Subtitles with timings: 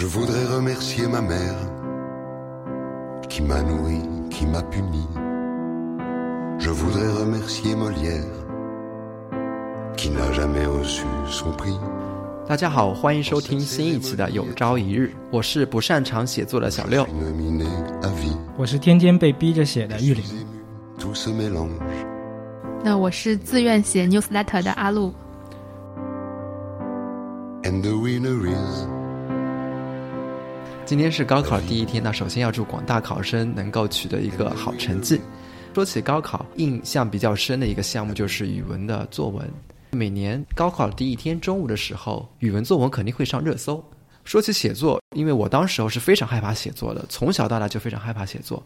[0.00, 1.58] Je voudrais remercier ma mère
[3.28, 3.98] qui m'a nourri,
[4.30, 5.04] qui m'a puni.
[6.60, 8.22] Je voudrais remercier Molière
[9.96, 11.76] qui n'a jamais reçu son prix.
[12.46, 17.04] 大家好，欢迎收听新一期的《有朝一日》，我是不擅长写作的小六。
[18.56, 20.22] 我是天天被逼着写的玉林。
[22.84, 25.12] 那我是自愿写 newsletter 的阿路。
[27.64, 28.86] And the winner is
[30.88, 35.20] 今天是高考第一天，那首先要祝广大考生能够取得一个好成绩。
[35.74, 39.46] 说起高考，印象比较深的一个项目就是语文的作文。
[39.90, 43.84] 每年高考第一天中午的时候，语文作文肯定会上热搜。
[44.24, 48.62] 说起写作，因为我当时候是非常害怕写作的，从小到大就非常害怕写作，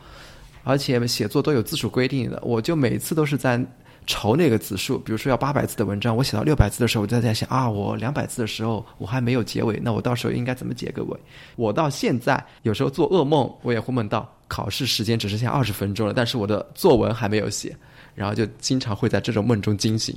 [0.62, 3.60] 而且写作都有字数规定的，我就每次都是在
[4.06, 4.98] 愁那个字数。
[4.98, 11.19] 比如说要八百字的文章，我写到六百字的时候，我就在想啊，我两百字的时候我还没有结尾，那我到时候应该怎么结个尾？
[11.56, 17.77] 我到现在有时候做噩梦，我也会梦到考试时间只剩下二十分钟了，但是我的作文还没有写，
[18.14, 20.14] 然后就经常会在这种梦中惊醒。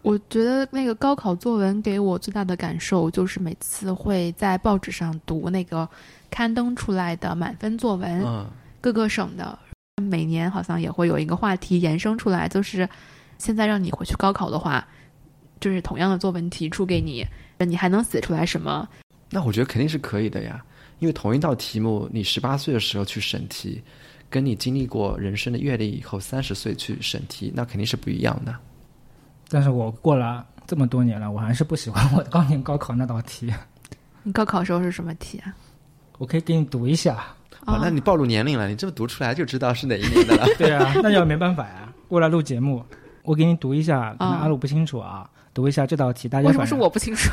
[0.00, 5.86] 我觉得那个高考作文给我最大的感受就是每次会在报纸上读那个
[6.30, 8.46] 刊登出来的满分作文，嗯，
[8.80, 9.58] 各个省的，
[10.02, 12.88] 每年好像也会有一个话题延伸出来，就是
[13.38, 14.86] 现在让你回去高考的话，
[15.60, 17.24] 就是同样的作文题出给你，
[17.58, 18.88] 你还能写出来什么？
[19.30, 20.64] 那我觉得肯定是可以的呀，
[20.98, 23.82] 因为同一道题目，你十八岁的时候去审题，
[24.28, 28.54] 跟你经历过人生的阅历以后三十岁去审题，那肯定是不一样的。
[29.48, 33.52] 但是我过了这么多年了，我还是不喜欢我当年高考那道题。
[34.24, 35.54] 你高考时候是什么题啊？
[36.18, 37.24] 我可以给你读一下。
[37.66, 40.46] 哦，那你暴露年龄了，你这么读出来就知道是哪一年的了。
[40.58, 41.90] 对啊，那就没办法呀。
[42.08, 42.84] 为了录节目，
[43.22, 47.30] 我给你读一下，可能啊阿鲁不清楚啊，读一下这道题，大家反正为什么是我不清楚？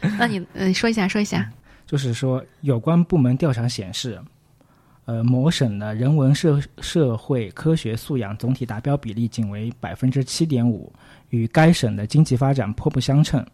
[0.18, 1.50] 那你嗯说一下，说一下。
[1.84, 4.20] 就是说，有关部门调查显示，
[5.06, 10.92] 呃，某省的人文社社会科学素养总体达标比例仅为百分之七点五，
[11.30, 13.44] 与该省的经济发展颇不相称。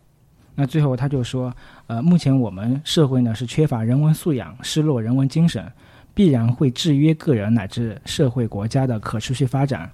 [0.55, 1.53] 那最后他就说，
[1.87, 5.71] 呃，目前我们社会呢是缺乏人文素养，失落人文精神，
[6.15, 9.91] 必然会制约个人乃至社会国家的可持续发展。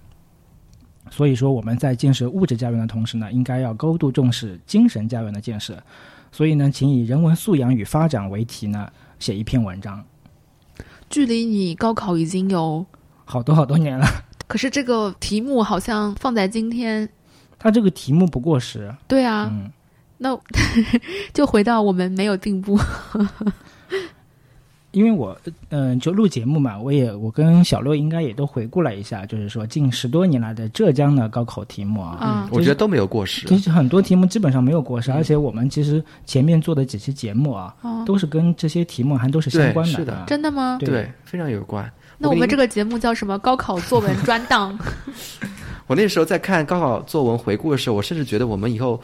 [1.10, 5.82] 所以说，我们在建设物质家园的同时呢，应该要高度重视精神家园的建设。
[6.31, 8.88] 所以呢，请以人文素养与发展为题呢，
[9.19, 10.04] 写一篇文章。
[11.09, 12.87] 距离你高考已经有，
[13.25, 14.06] 好多好多年了，
[14.47, 17.09] 可是这个题目好像放在今天，
[17.59, 18.94] 它这个题目不过时。
[19.09, 19.69] 对啊，嗯，
[20.23, 20.39] 那
[21.33, 22.79] 就回到我们没有进步。
[24.93, 25.39] 因为我
[25.69, 33.47] 嗯、就录节目嘛，我也我跟小六应该也都回顾了一下，就是说近十多年来的浙江的高考题目啊，啊我觉得都没有过时。
[33.47, 40.77] 其实很多题目基本上没有过时，而且我们其实前面做的几期节目啊，哦，都是跟这些题目还都是相关的是的啊真的吗？
[40.81, 41.89] 对对，非常有关。
[42.19, 43.39] 那我们这，个节目叫什么？
[43.39, 44.77] 高考作文专档。
[45.87, 49.01] 我那时候在看高考作文回顾的时候，我甚至觉得我们以后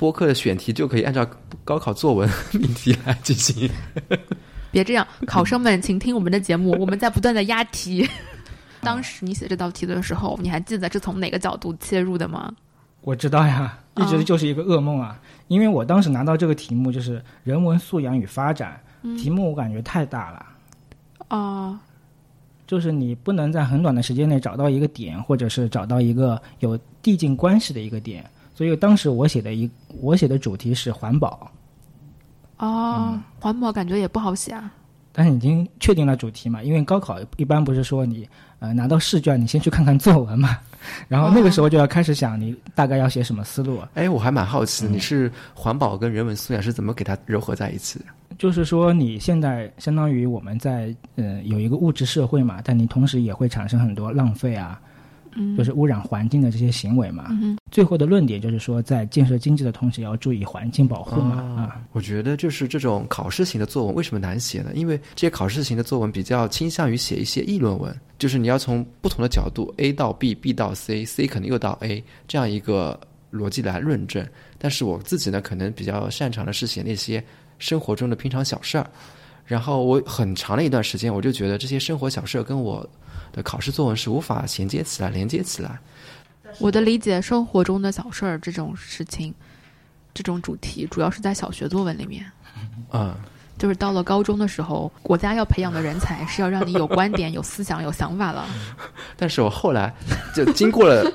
[0.00, 1.28] 播客的选题就可以按照
[1.62, 3.70] 高考作文命题来进行。
[4.72, 8.08] 别这样，考生们，请听我们的节目，我们在不断的押题。
[8.80, 12.50] 当时你写这道题的时候，你还记得是从哪个角度切入的吗？
[13.02, 15.20] 我知道呀，一直哦就是一个噩梦啊！
[15.48, 20.46] 因为我当时拿到这个题目就是人文素养与发展，嗯题目我感觉太大了，
[21.28, 21.78] 哦，
[22.66, 28.24] 就是你不能在很短的时间内找到一个点，或者是找到一个有递进关系的一个点。
[28.60, 29.70] 所以当时我写的一
[30.02, 31.50] 我写的主题是环保，
[32.58, 34.70] 哦，环保感觉也不好写啊。
[35.12, 38.28] 但是已经确定了主题嘛，因为高考一般不是说你
[38.58, 40.58] 呃拿到试卷，你先去看看作文嘛，
[41.08, 43.80] 然后那个时候就要开始想你大概要写什么思路。
[43.94, 48.04] 哎，我还蛮好奇的，你是环保跟人文素养是怎么给它糅合在一起的？
[48.36, 54.78] 就是说，你现在相当于我们在呃有一个物质社会嘛，但你同时也会产生很多浪费啊，
[55.34, 57.28] 嗯，就是污染环境的这些行为嘛。
[57.30, 61.40] 嗯最后的论点就是说，在建设经济的同时，也要注意环境保护嘛。
[61.40, 64.72] 哦啊，我觉得就是这种考试型的作文为什么难写呢？
[64.74, 72.98] 因为这些考试型的作文比较倾向于写一些议论文，就是你要从不同的角度 A 到 B，B 到 C，C 可能又到 A 这样一个
[73.32, 74.26] 逻辑来论证。
[74.58, 77.22] 但是我自己呢，可能比较擅长的是写那些
[77.60, 78.90] 生活中的平常小事儿。
[79.46, 82.88] 然后我很长的一段时间，我就觉得这些生活小事儿跟我
[83.32, 85.78] 的考试作文是无法衔接起来、连接起来。
[86.58, 89.32] 我的理解，生活中的小事儿这种事情，
[90.12, 92.24] 这种主题主要是在小学作文里面。
[92.92, 93.14] 嗯，
[93.56, 98.46] 就是到了高中的时候，国家要培养的人才是要让你有观点、有思想、有想法了。
[99.16, 99.94] 但是我后来
[100.34, 101.08] 就经过了，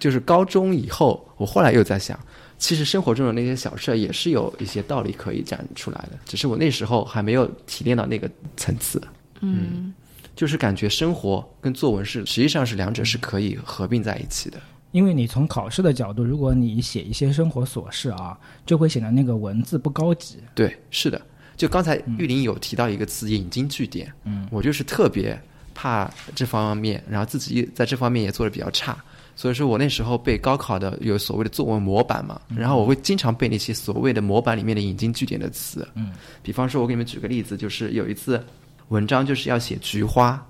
[0.00, 2.18] 就是高中以后，我后来又在想，
[2.56, 9.02] 其实生活中的那些小事儿也是有一些道理可以讲出来的，只是我那时候还没有提炼到那个层次。
[9.40, 9.92] 嗯
[10.34, 14.58] 就是感觉生活跟作文是实际上是两者是可以合并在一起的。
[14.92, 20.36] 因为你从考试的角度，如果你写一些生活琐事啊，就会显得那个文字不高级。
[20.54, 21.20] 对，是的。
[21.56, 25.40] 就刚才玉林有提到一个词“引经据典”，嗯，我就是特别
[25.72, 28.96] 怕这方面，然后自己在这方面也做的比较差，
[29.36, 38.44] 所以说我那时候背高考的有所谓的作文模板嘛，然后我会经常背那些所谓的模板里面的引经据典的词，嗯，比方说，我给你们举个例子，就是有一次
[38.88, 40.44] 文章就是要写菊花，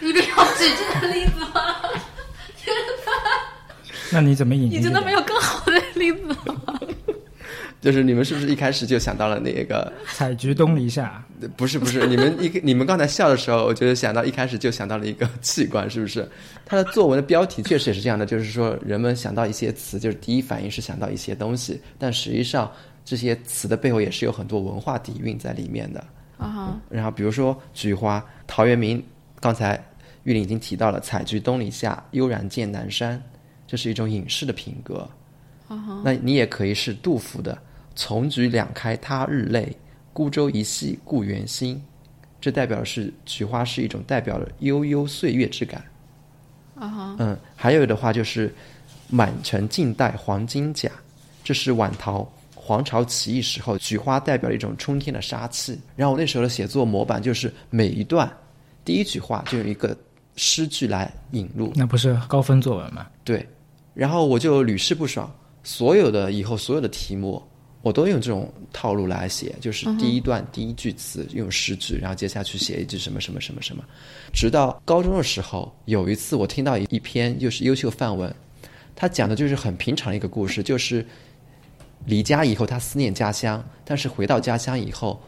[0.00, 1.74] 一定要举这个例子吗？
[4.10, 4.70] 那你怎么引？
[4.70, 6.78] 你真的没有更好的例子吗？
[7.80, 9.92] 就是你们是不是一开始就想到了那个？
[10.12, 11.24] 采菊东篱下，
[11.56, 16.28] 不是不是， 你们一你们刚才笑的时候，我觉得想到一开始就想到了一个器官，是不是？
[16.64, 22.70] 他的作文的标题确实也是这样的，就是说人们想到一些词，就是第一反应是想到一些东西，但实际上
[23.04, 26.04] 这些词的背后也是有很多文化底蕴在里面的。
[26.42, 29.02] 啊，然后比如说菊花，陶渊明
[29.40, 29.82] 刚才
[30.24, 33.22] 玉林已经提到了“采菊东篱下，悠然见南山”，
[33.66, 35.08] 这是一种隐士的品格。
[36.04, 37.56] 那你也可以是杜甫的
[37.96, 39.74] “从菊两开他日泪，
[40.12, 41.82] 孤舟一系故园心”，
[42.40, 45.82] 这代表的是菊花是一种代表了悠悠岁月之感。
[46.74, 48.54] 啊嗯，还有的话就是
[49.08, 50.90] “满城尽带黄金甲”，
[51.42, 52.26] 这是晚唐
[52.72, 55.78] 黄巢起义时候，菊花代表了一种冲天的杀气。
[55.94, 58.30] 然后我那时候的写作模板就是每一段
[58.82, 59.94] 第一句话就有一个
[60.36, 63.06] 诗句来引入，那不是高分作文吗？
[63.24, 63.46] 对，
[63.92, 65.30] 然后我就屡试不爽，
[65.62, 67.42] 所有的以后所有的题目。
[67.82, 73.82] 我都用这种套路来写，就是第一段、第一句词用诗句，然后接下去写一句什么什么什么什么。
[74.32, 78.32] 直到高中的时候，有一次我听到一一篇就是优秀范文，
[78.94, 81.04] 他讲的就是很平常的一个故事，就是
[82.04, 85.20] 离家以后他思念家乡，但是回到家乡以后，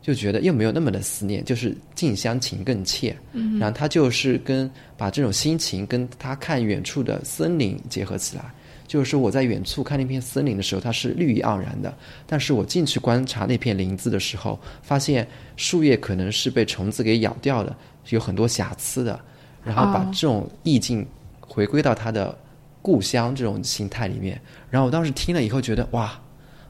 [0.00, 3.16] 就觉得又没有那么的思念，就是近乡情更怯。
[3.32, 8.44] 嗯，然后他就是跟把这种心情跟他看远处的森林结合起来。
[8.86, 11.96] 就是说我在远处看那片森林的时候，它是绿意盎然的，
[12.26, 15.24] 但是我进去观察那片林子的时候，发现
[15.56, 17.76] 树叶可能是被虫子给咬掉的，
[18.08, 19.20] 有很多瑕疵的。
[19.62, 21.06] 然后把这种意境
[21.38, 22.36] 回归到他的
[22.82, 24.40] 故乡这种心态里面。
[24.68, 26.18] 然后我当时听了以后觉得哇，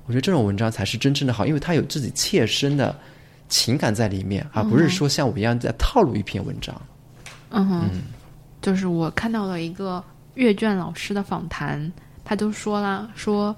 [0.06, 2.94] 我觉得这种文章才是真正的好，因为它有自己切身的
[3.48, 6.74] 情感在里面，而不是说像我一样在套路一篇文章。
[7.50, 7.90] 嗯哼，
[8.62, 10.02] 就是我看到了一个
[10.34, 11.92] 阅卷老师的访谈，
[12.24, 13.54] 他就说啦，说，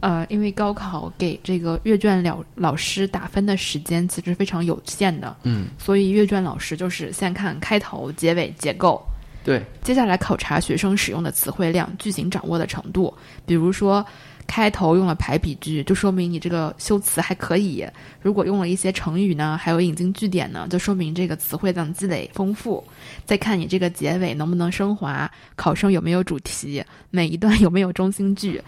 [0.00, 9.00] 呃，因为高考给这个阅卷了老师打分的时间其实非常有限的，嗯，所以阅卷老师就是先看开头、结尾、结构，
[9.46, 13.16] 对，接下来考察学生使用的词汇量、句型掌握的程度。
[13.46, 14.04] 比如说，
[14.44, 17.86] 开头用了排比句，就说明你这个修辞还可以；
[18.20, 22.82] 如果用了一些成语呢，还有引经据典呢，就说明这个词汇量积累丰富。
[23.24, 28.60] 再看你这个结尾能不能升华，考生有没有主题，每一段有没有中心句，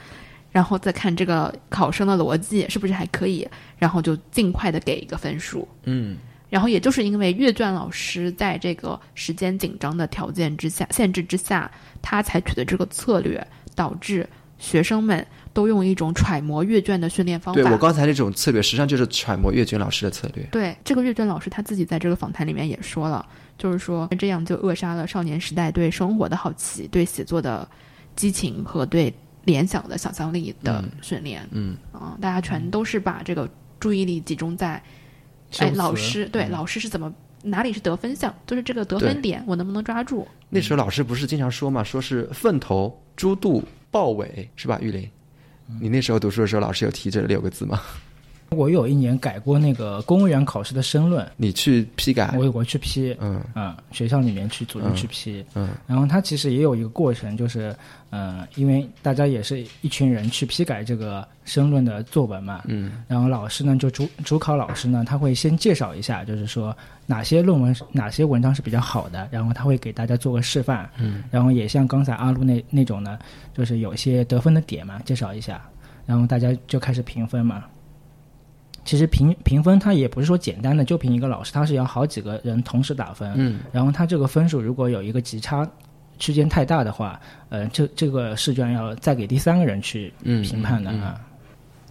[0.52, 3.44] 然后再看这个考生的逻辑是不是还可以，
[3.78, 5.66] 然后就尽快的给一个分数。
[5.82, 6.16] 嗯，
[6.49, 14.28] 然后也就是因为阅卷老师在这个时间紧张的条件之下、限制之下，他采取的这个策略，导致
[14.59, 17.61] 学生们都用一种揣摩阅卷的训练方法。
[17.61, 20.45] 对我刚才那种策略，实际上就是揣摩阅卷老师的策略。
[20.50, 23.26] 对这个阅卷老师他自己在这个访谈里面也说了，
[23.57, 27.69] 就是说这样就扼杀了少年时代对生活的好奇、对写作的
[28.17, 29.12] 激情和对
[29.45, 31.47] 联想的想象力的训练。
[31.50, 34.83] 嗯啊、大家全都是把这个注意力集中在，
[35.59, 37.12] 哎，老师对、嗯老师是怎么
[37.43, 40.26] 哪里是得分项，就是这个得分点我能不能抓住？
[40.50, 44.78] 那时候老师不是经常说嘛，说是凤头、猪肚、豹尾，是吧？
[44.81, 45.09] 玉林，
[45.81, 47.81] 你那时候读书的时候，老师有提这六个字吗？
[48.50, 52.35] 我有一年改过那个公务员考试的申论，你去批改？
[52.37, 53.43] 我我去批，嗯。
[53.55, 57.75] 嗯，学校里面去组织去批，嗯然后它其实也有一个过程，就是，
[58.11, 63.02] 呃，因为大家也是一群人去批改这个申论的作文嘛，嗯。
[63.07, 66.75] 然后老师呢，就主主考老师呢，他会先介绍一下，就是说
[67.05, 73.19] 哪些论文、哪些文章是比较好的，然后他会给大家做个示范，嗯，然后也像刚才阿路那那种呢，
[73.55, 75.62] 就是有一些得分的点嘛，介绍一下，
[76.07, 77.62] 然后大家就开始评分嘛。
[78.88, 83.61] 其实评评分它也不是说简单的就凭一个老师，他是要好几个人同时打分，嗯。
[83.71, 85.71] 然后他这个分数如果有一个极差
[86.18, 91.02] 区间太大的话，呃，这这个试卷要再给第三个人去嗯，评判的嗯。
[91.02, 91.21] 啊。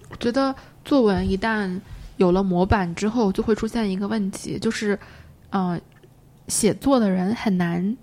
[0.10, 1.80] 我觉得作文一旦
[2.16, 4.98] 有了模板之后，就会出现一个问题，就是，
[5.52, 5.80] 呃，
[6.48, 7.96] 写作的人很难，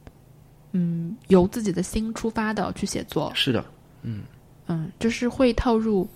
[0.70, 3.64] 嗯，由自己的心出发的去写作，是的，
[4.02, 4.22] 嗯。
[4.68, 6.08] 嗯，就是会套入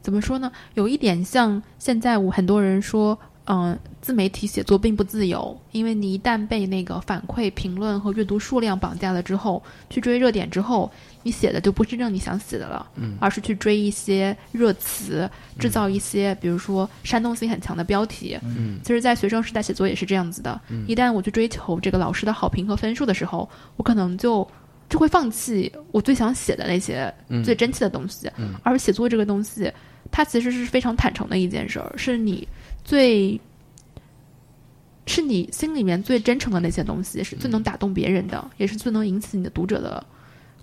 [0.00, 0.50] 怎么说呢？
[0.74, 10.90] 有一点像现在我很多人说，嗯、自媒体写作并不自由，因为你一旦被那个反馈、评论和阅读数量绑架了之后，去追热点之后，
[11.22, 15.28] 你写的就不是真正你想写的了，嗯，而是去追一些热词，
[15.58, 24.46] 制造一些比如说煽动性很强的标题，嗯，其实，在学生时代写作也是这样子的，一旦我去追求这个老师的好评和分数的时候，我可能就。
[24.88, 29.70] 就会放弃我最想写的那些嗯最真切的东西，嗯而写作这个东西，
[30.10, 32.46] 它其实是非常坦诚的一件事儿，是你
[32.84, 33.38] 最，
[35.06, 40.04] 是你心里面最真诚的那些东西，是最能打动别人的，也是最能引起你的读者的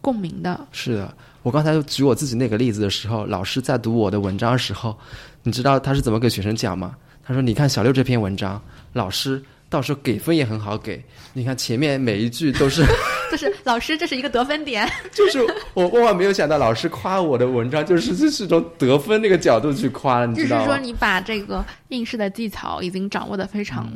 [0.02, 0.68] 共鸣的。
[0.72, 4.98] 是的，我刚才就举我自己那个例子的时候，老师在读我的文章的时候，
[5.44, 6.96] 你知道他是怎么给学生讲吗？
[7.28, 8.62] 他说：“你看小六这篇文章，
[8.94, 11.04] 老师到时候给分也很好给。
[11.34, 12.86] 你看前面每一句都是，
[13.30, 14.90] 就是老师，这是一个得分点。
[15.12, 20.66] 就是我万万没有想到，老师夸我的文章就是就是从得分那个角度去夸，你就是知道吗？
[20.66, 23.92] 说，你把这个应试的技巧已经掌握的非常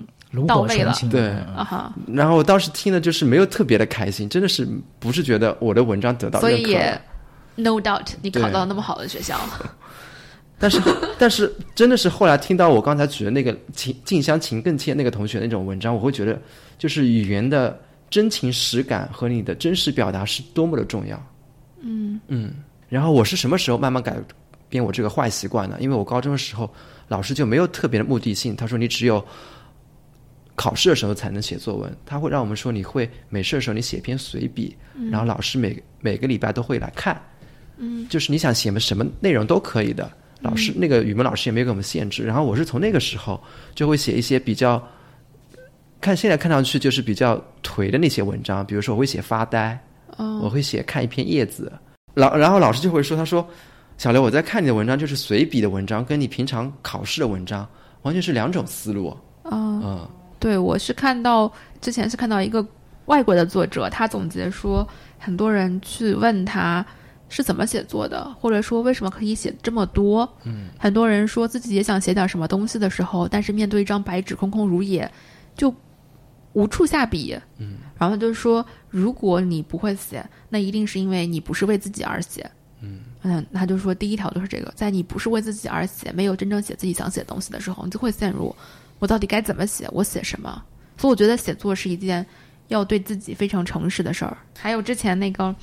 [0.45, 0.93] 到位了。
[1.09, 4.67] 对哈，然后我当时听的就是没有特别的开心，真的是
[4.99, 7.01] 不是觉得我的文章得到所以也
[7.55, 9.39] no doubt 你考到了那么好的学校。
[10.59, 10.81] 但是，
[11.17, 16.39] 但是真的是后来听到我刚才举的那个情近乡情更怯那个同学那种文章，我会觉得，
[16.77, 21.33] 就是语言的真情实感和你的真实表达是多么的重要。
[21.81, 22.53] 嗯嗯，
[22.89, 24.17] 然后我是什么时候慢慢改
[24.67, 25.77] 变我这个坏习惯呢？
[25.79, 26.69] 因为我高中的时候，
[27.07, 29.23] 老师就没有特别的目的性，他说你只有
[30.55, 34.75] 考试的时候才能写作文，他会让我们说你会没事的时候你写篇随笔，
[35.09, 37.19] 然后老师每每个礼拜都会来看，
[37.77, 40.11] 嗯，就是你想写什么内容都可以的。
[40.41, 43.41] 老师、那个语文老师也没有给我们限制，然后我是从那个时候
[43.75, 44.81] 就会写一些比较，
[45.99, 49.77] 看现在看上去就是比较颓的那些文章，比如说我会写发呆，
[50.17, 50.39] 哦。
[50.41, 51.71] 我会写看一片叶子，
[52.13, 53.45] 老然后老师就会说，他说
[53.97, 57.67] 小刘我在看你的文章，就是随笔的文章，跟你平常考试的文章
[58.03, 59.15] 完全是两种思路。
[59.43, 60.09] 嗯，嗯。
[60.39, 62.65] 对，我是看到之前是看到一个
[63.07, 66.85] 外国的作者，他总结说，很多人去问他
[67.29, 70.27] 是怎么写作的，或者说为什么可以写这么多。
[70.43, 75.09] 嗯，很多人说自己也想写点什么东西的时候，但是面对一张白纸空空如也，
[75.55, 75.73] 就
[76.53, 77.39] 无处下笔。
[77.59, 82.49] 嗯，然后他就说，如果你不会写，那一定是因为你不是为自己而写。
[82.81, 88.55] 嗯嗯，他就说第一条就是这个，在你不是为自己而写，没有真正写自己想写的东西的时候，你就会陷入
[88.97, 90.63] 我到底该怎么写，我写什么。
[90.97, 92.25] 所以我觉得写作是一件
[92.69, 94.37] 要对自己非常诚实的事儿。
[94.57, 95.53] 还有之前那个，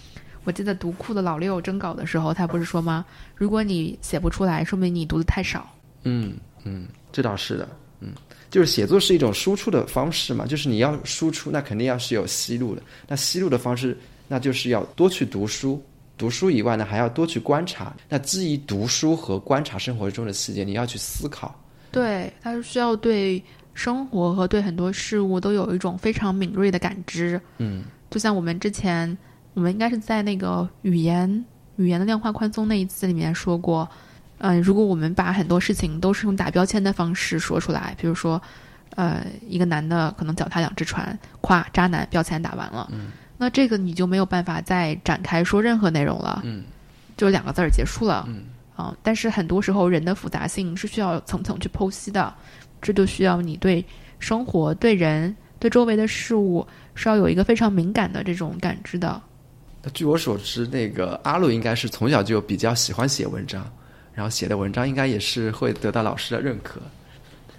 [0.47, 3.05] 我记得读库的老六征稿的时候，他不是说吗？
[3.35, 5.69] 如果你写不出来，说明你读的太少。
[6.05, 7.69] 嗯嗯，这倒是的。
[7.99, 8.13] 嗯，
[8.49, 12.83] 就是写作是一种输出的方式嘛，就是你要输出，那肯定要是有吸入的。
[13.09, 13.99] 那吸入的方式，
[14.29, 15.83] 那就是要多去读书。
[16.17, 17.93] 读书以外呢，还要多去观察。
[18.09, 21.55] 那基于读书和观察生活中的细节，你要去思考。
[21.91, 23.43] 对，它是需要对
[23.75, 27.41] 生活和对很多事物都有一种非常敏锐的感知。
[27.59, 29.17] 嗯就像我们之前，
[29.57, 31.45] 我们应该是在那个语言
[31.77, 33.89] 语言的量化宽松那一次里面说过，
[34.39, 38.41] 嗯、如果我们把很多事情都是用打标签的方式说出来，比如说，
[38.97, 46.65] 呃，一个男的可能脚踏两只船，夸渣男，标签打完了，嗯那这个你就没有办法再展开说任何内容了，嗯
[47.17, 48.27] 就两个字儿结束了。
[48.29, 48.43] 嗯
[48.77, 52.35] 啊，但是很多时候人的复杂性是需要层层去剖析的，
[52.83, 53.83] 这就需要你对
[54.19, 59.19] 生活、对人、对周围的事物是要有一个非常敏感的这种感知的。
[59.95, 63.65] 据我所知，那个阿路应该是从小就比较喜欢写文章，
[64.15, 66.81] 然后写的文章应该也是会得到老师的认可。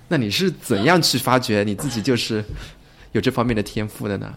[0.07, 2.43] 那你是怎样去发掘你自己就是
[3.11, 4.33] 有这方面的天赋的呢？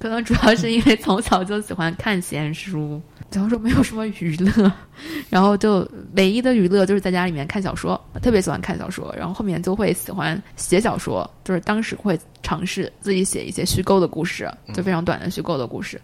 [0.00, 4.72] 可能主要是因为从小就喜欢看闲书，假如说没有什么娱乐，
[5.30, 16.00] 然后就唯一的娱乐就是在家里面看小说，特别喜欢看小说，然后后面就会喜欢写小说，就是当时会尝试自己写一些虚构的故事，就非常短的虚构的故事。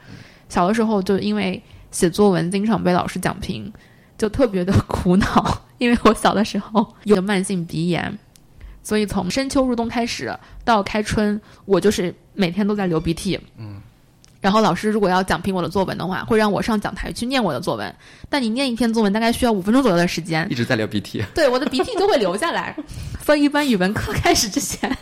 [0.54, 3.72] 小的时候就因为写作文经常被老师讲评，
[4.16, 8.16] 就特别的 苦恼，因为我小的时候有慢性鼻炎。
[8.80, 10.32] 所以从深秋入冬开始
[10.64, 13.36] 到开春，我就是每天都在流鼻涕。
[13.58, 13.80] 嗯，
[14.40, 17.92] 然后老师如果要讲评我的作文的话，会让我上讲台去念我的作文。
[18.28, 21.20] 但你念一篇作文大概需要五分钟左右的时间一，直在流鼻涕。
[21.34, 22.76] 对我的鼻涕就会流下来。
[23.24, 24.96] 所以一般语文课开始之前，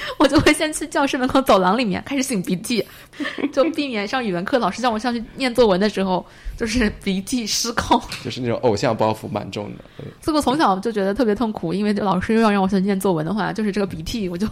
[0.18, 2.84] 我就会先去教室门口走廊里面开始擤鼻涕，
[3.52, 6.24] 就避免上语文课老师叫我上去念作文的时候，
[6.56, 8.00] 就是鼻涕失控。
[8.24, 9.84] 就是那种偶像包袱蛮重的。
[10.20, 14.46] 所以我从小就觉得特别痛苦，因为老师又要让我去念作文的话，就是这个鼻涕我就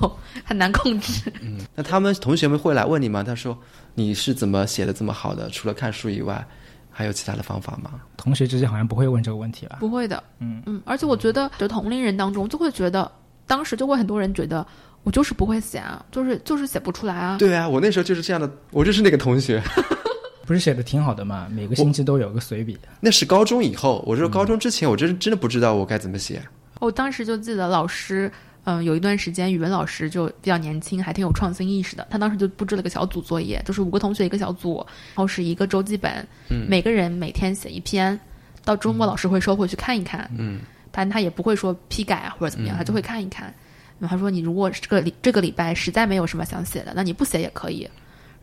[0.45, 1.33] 很难控制。
[1.41, 3.23] 嗯那他们同学们会来问你吗？
[3.23, 3.57] 他说
[3.95, 5.49] 你是怎么写的这么好的？
[5.51, 6.47] 除了看书以外，
[6.91, 7.91] 还有其他的方法吗？
[8.17, 9.77] 同学之间好像不会问这个问题吧？
[9.81, 13.11] 不会的，嗯嗯，而且我觉得，就同龄人当中，就会觉得，
[13.47, 14.67] 当时就会很多人觉得，
[15.07, 17.37] 我就是不会写啊，就是就是写不出来啊。
[17.39, 19.63] 对啊，我那时候就是这样的，我就是那个同学。
[20.45, 21.49] 不是写的挺好的嘛？
[21.51, 22.77] 每个星期都有个随笔。
[23.01, 26.41] 那是高中以后，我说高中之前，我真真的不知道我该怎么写。
[26.81, 28.31] 我当时就记得老师，
[28.63, 32.07] 嗯、有一段时间语文老师就比较年轻，还挺有创新意识的。
[32.11, 36.13] 他当时就布置了个小组作业，就是五个同学一个小组，然后是一个周记本，
[36.49, 38.19] 嗯每个人每天写一篇，
[38.65, 40.61] 到周末老师会收回去看一看，嗯，
[40.93, 43.53] 但他也不会说批改啊或者怎么样，嗯他就会看一看。
[43.99, 47.89] 然后他说：“你如果这个礼这个礼拜实在没有什么想写的，那你不写也可以。”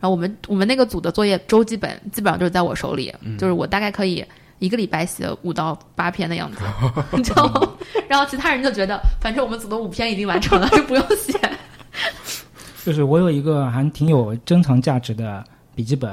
[0.00, 4.24] 然后我们我们那个组的作业周记本基本上就是在我手里，就是我大概可以
[4.58, 6.58] 一个礼拜写五到八篇的样子，
[7.12, 7.68] 你知道吗？
[8.08, 11.38] 然后其他人就觉得，反正我们组的五篇已经完成了，就不用写。
[12.84, 15.42] 就是我有一个还挺有珍藏价值的
[15.74, 16.12] 笔记本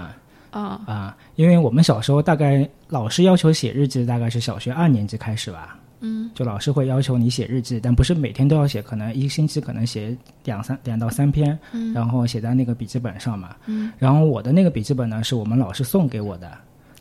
[0.52, 5.78] 啊、啊、因为我们小时候大概老师要求写日记，大概是小学二年级开始吧。
[6.02, 13.56] 嗯，就老师会要求你写日记，但不是每天都要写，可能一个星期可能写两三两到三篇，嗯然后写在那个笔记本上嘛。
[13.68, 16.52] 嗯，然后我的那个笔记本呢，是我们老师送给我的，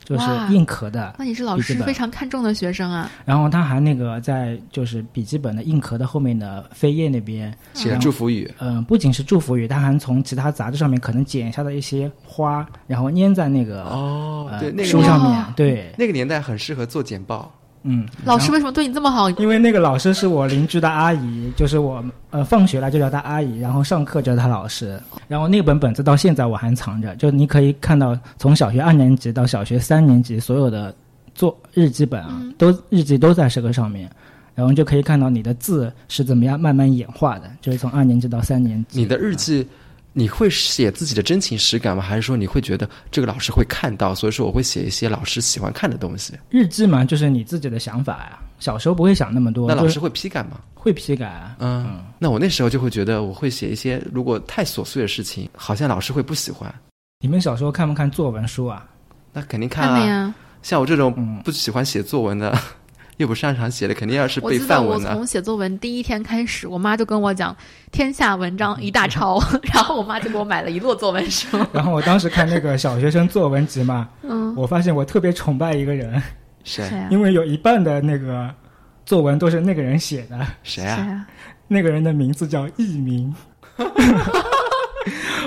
[0.04, 1.14] 就是硬壳的。
[1.18, 3.10] 那你是老师非常看重的学生啊。
[3.24, 8.52] 然后他还那个在就是笔记本的硬壳的后面的扉页那边，写了祝福语。
[8.58, 15.52] 嗯、不仅是祝福语，他还从其他杂志上面可能剪下的一些花，然后粘在那个、呃，哦对，那个书上面哇。
[15.56, 17.50] 对，那个年代很适合做简报。
[17.82, 19.30] 嗯，老师为什么对你这么好？
[19.30, 25.00] 因为那个老师是我邻居的阿姨，就是我呃放学了就叫她阿姨，然后上课叫她老师。
[25.28, 30.94] 然后那本本子到现在我还藏着，就你可以看到从小学二年级到小学三年级所有的
[31.34, 34.10] 做日记本啊，嗯都日记都在这个上面。
[34.52, 39.00] 然后就可以看到你的字是怎么样慢慢演化的，就是从二年级到三年级。
[39.00, 39.66] 你的日记，
[40.12, 42.02] 你会写自己的真情实感吗？
[42.02, 46.34] 还是说你会觉得这个老师会看到，所以说我会写一些老师喜欢看的东西？
[46.50, 48.38] 日记嘛，就是你自己的想法呀。
[48.58, 50.60] 小时候不会想那么多，那老师会批改吗？
[50.74, 51.56] 会批改啊。
[51.60, 56.72] 嗯，那我那时候就会觉得，我会写一些如果太琐碎的事情，好像老师会不喜欢。
[57.20, 58.86] 你们小时候看不看作文书啊？
[59.32, 60.34] 那肯定看啊，看。
[60.62, 62.58] 像我这种嗯不喜欢写作文的，
[63.20, 65.12] 又不擅长写的，肯定要是背我记得我范文的。
[65.14, 67.54] 从写作文第一天开始，我妈就跟我讲
[67.92, 69.38] “天下文章一大抄”，
[69.74, 71.46] 然后我妈就给我买了一摞作文书。
[71.70, 76.20] 然后我当时看那个小学生作文集嘛，嗯，我发现我特别崇拜一个人，
[76.64, 76.90] 谁？
[77.10, 78.48] 因为有一半的那个
[79.04, 80.96] 作文都是那个人写的，谁啊？
[80.96, 81.26] 谁啊？
[81.68, 83.34] 那个人的名字叫佚名。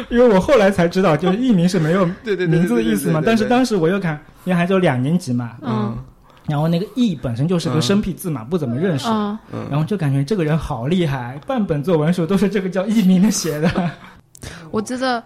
[0.10, 3.22] 因为我后来才知道，就是艺名是没有对对对名字的意思嘛。
[3.26, 5.98] 但是当时我又看，因为还只有两年级嘛，嗯
[6.48, 9.08] 然后那个佚本身就是个生僻字嘛，不怎么认识，
[9.52, 13.92] 嗯，然后就感觉这个人好厉害，半本作文书都是这个叫佚名的写的。
[14.72, 15.24] 我记得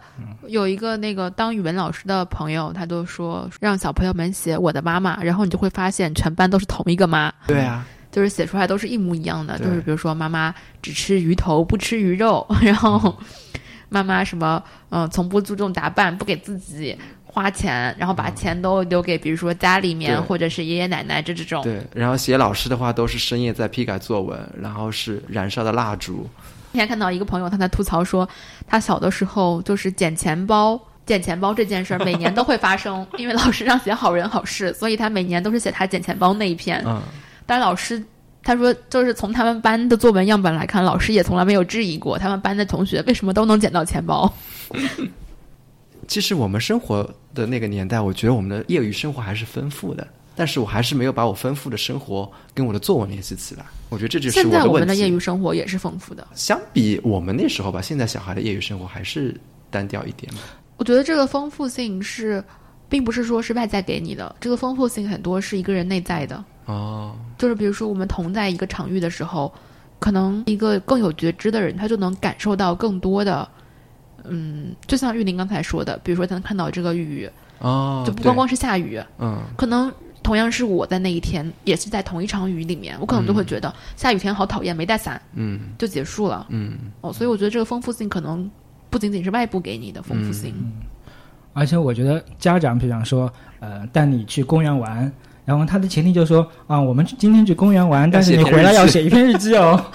[0.47, 10.53] 有一个那个当语文老师的朋友，他就说让小朋友们写我的妈妈，然后你就会发现全班都是同一个妈，对啊，就是写出来都是一模一样的，就是比如说妈妈
[10.83, 13.17] 只吃鱼头不吃鱼肉， 然后
[13.89, 21.63] 妈妈什么嗯、呃从不注重打扮，不给自己花钱，然后把钱都留给比如说家里面对或者是爷爷奶奶这这种。
[21.63, 21.85] 对。
[21.93, 26.29] 然后写老师的话，都是深夜在批改作文，然后是燃烧的蜡烛。
[26.73, 28.27] 今天看到一个朋友，他在吐槽说，
[28.67, 30.79] 他小的时候就是捡钱包。
[31.07, 36.83] 捡钱包这件事儿每年都会发生，因为老师让写好人好事，所以他每年都是写他捡钱包那一篇。
[36.85, 37.01] 嗯，
[37.45, 38.03] 但是老师
[38.47, 44.33] 他说，就是从他们班的作文样本来看，老师也从来没有质疑过他们班的同学为什么都能捡到钱包。
[46.07, 53.65] 其实我们生活的那个年代，我觉得我们的业余生活还是丰富的，但是我还是没有把我丰富的生活跟我的作文联系起来。
[53.89, 54.87] 我觉得这就是现在我的问题。
[54.87, 56.25] 们的业余生活也是丰富的。
[56.33, 59.35] 相比我们那时候吧，现在小孩的业余生活还是
[59.69, 60.39] 单调一点嘛。
[60.77, 62.41] 我觉得这个丰富性是，
[62.87, 66.41] 并不是说是外在给你的，这个丰富性很多是一个人内在的。
[66.67, 69.51] 哦，就是比如说我们同在一个场域的时候，
[69.99, 73.47] 可能一个更有觉知的人，他就能感受到更多的，
[74.25, 77.27] 嗯，就像玉林刚才说的，比如说他能看到这个雨，
[77.59, 86.45] 哦，就不光光是下雨，嗯，可能同样是我在那一天，也是在同一场雨里面，我可能就会觉得下雨天好讨厌，没带伞嗯就结束了。
[86.49, 86.77] 嗯。
[87.01, 88.49] 哦，所以我觉得这个丰富性可能
[88.89, 90.53] 不仅仅是外部给你的丰富性，
[91.53, 95.09] 而且我觉得家长，比方说，呃，带你去公园玩，
[95.47, 99.81] 然后他的前提就是说，啊，我们今天去公园玩，但是你回来要写一篇日记哦。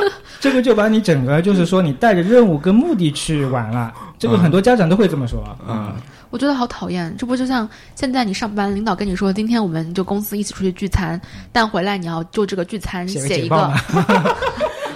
[0.40, 3.92] 这个就把你整个就是说，你带着任务跟目的去玩了。
[4.18, 5.44] 这个很多家长都会这么说。
[5.68, 5.92] 嗯，
[6.30, 7.14] 我觉得好讨厌。
[7.18, 11.20] 这不就像现在你上班，领导跟你说，今天我们就公司一起出去聚餐，
[11.52, 14.36] 但回来你要就这个聚餐写写一个个简报嘛，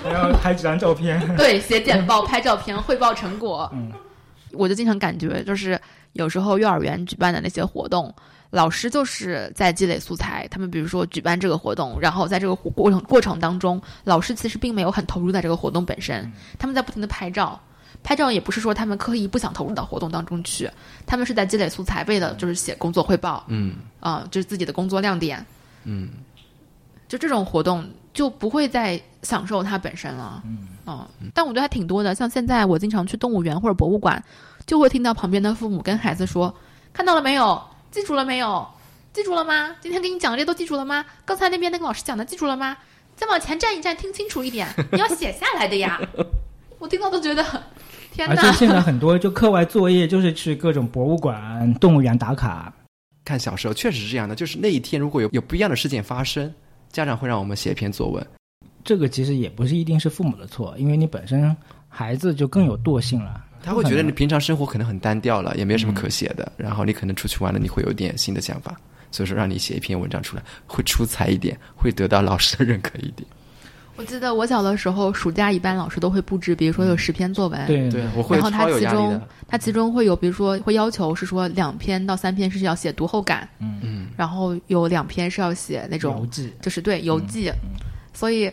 [0.11, 1.20] 然后拍几张照片。
[1.37, 3.70] 对，写简报、拍照片、汇报成果。
[3.74, 3.92] 嗯，
[4.52, 5.78] 我就经常感觉，就是
[6.14, 8.14] 有时候幼儿园举办的那些活动，
[8.53, 10.47] 老师就是在积累素材。
[10.49, 17.59] 他们比如说举办这个活动，然后在这个过程过程当中，老师其实并没有很投入在这个活动本身，他们在不停的拍照。
[18.05, 20.69] 拍照也不是说他们刻意不想投入到活动当中去，
[21.07, 25.45] 他们是在积累素材，为了就是写工作汇报，嗯啊、就是自己的工作亮点。
[25.85, 26.11] 嗯，
[27.09, 30.43] 就这种活动就不会再享受它本身了。
[30.45, 30.69] 嗯
[31.33, 34.21] 但我觉得还挺多的，像现在我经常去动物园或者博物馆，
[34.67, 36.53] 就会听到旁边的父母跟孩子说
[36.93, 37.62] ：“看到了没有？
[37.92, 38.66] 记住了没有？
[39.12, 39.76] 记住了吗？
[39.81, 41.05] 今天给你讲的这都记住了吗？
[41.24, 42.76] 刚才那边那个老师讲的记住了吗？
[43.14, 46.00] 再往前站一站，听清楚一点， 你要写下来的呀。”
[46.81, 47.44] 我听到都觉得，
[48.11, 48.50] 天而且！
[48.52, 52.72] 现在很多就课外作业就是去各种博物馆、动物园打卡。
[53.24, 56.52] 看小时候确实是这样的，就是那一天如果有有不一样的事件发生，
[56.90, 58.26] 家长会让我们写一篇作文。
[58.83, 61.57] 这个其实也不是一定是父母的错，因为你本身
[61.88, 68.77] 孩子就更有惰性了，他会觉得你平常生活可能很单调了，也没有什么可写的，然后你可能出去玩了，你会有点新的想法，
[69.11, 73.27] 所以说让你写一篇文章出来，会出彩一点，会得到老师的认可一点。
[73.94, 79.29] 我记得我小的时候，暑假一般老师都会布置，比如说有十篇作文，对对，我会然后它其中压力的。
[79.46, 86.53] 它其中会有，比如说会要求是说两篇到三篇是要写读后感，嗯嗯，然后有两篇是要写那游种记。
[86.62, 87.53] 就是对游记，
[88.12, 88.51] 所以。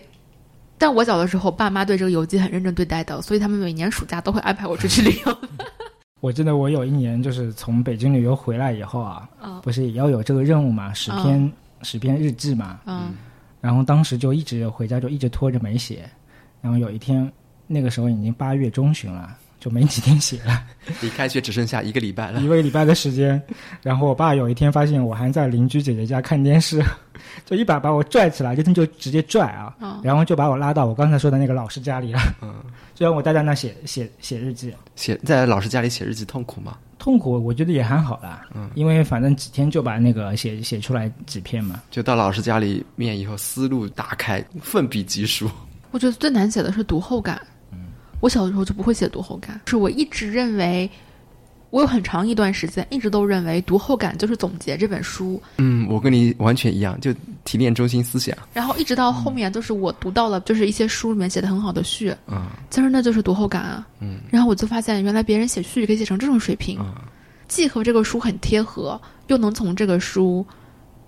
[0.80, 5.38] 但我小的时候，爸妈对这个游记很认真对待的，所以他们每年暑假都会安排我出去旅游。
[6.22, 13.12] 我记得我有一年就是从北京旅游回来以后啊，嗯不是也要有这个任务嘛，十篇、十篇日记嘛，嗯
[13.62, 16.10] 然后当时就一直回家就一直拖着没写，
[16.62, 17.30] 然后有一天
[17.68, 20.64] 那个时候已经八月中旬了，就没几天写了，
[21.02, 22.48] 离开学只剩下一个礼拜了一。
[22.48, 23.42] 个礼拜的时间。
[23.82, 26.84] 然后我爸有一天发现我还在邻居姐姐家看电视，
[27.46, 32.56] 就一把把我拽起来，就就直接拽啊，嗯，然后就把我拉到我刚才说的那个老师家里了，嗯，
[32.96, 34.74] 就让我待在那写写写日记。
[34.96, 36.78] 写在老师家里写日记痛苦吗？
[36.98, 41.82] 痛苦我觉得也还好啦，嗯因为反正几天就把那个写写出来几篇嘛。
[41.90, 45.50] 就到老师家里面以后，思路打开，奋笔疾书。
[45.92, 47.42] 我觉得最难写的是读后感。
[47.72, 47.88] 嗯
[48.20, 50.90] 我小的时候就不会写读后感，是我一直认为，
[51.70, 57.14] 我有很长一段时间一直都认为读后感就是总结这本书，嗯，我跟你完全一样，就
[57.46, 58.36] 提炼中心思想。
[58.54, 63.88] 然后一直到后面，就是我读到了，就是一些书里面写的很好的序，嗯其实那就是读后感啊。
[64.00, 66.94] 嗯然后我就发现，原来别人写序可以写成这种水平，嗯
[67.48, 70.46] 既和这个书很贴合，又能从这个书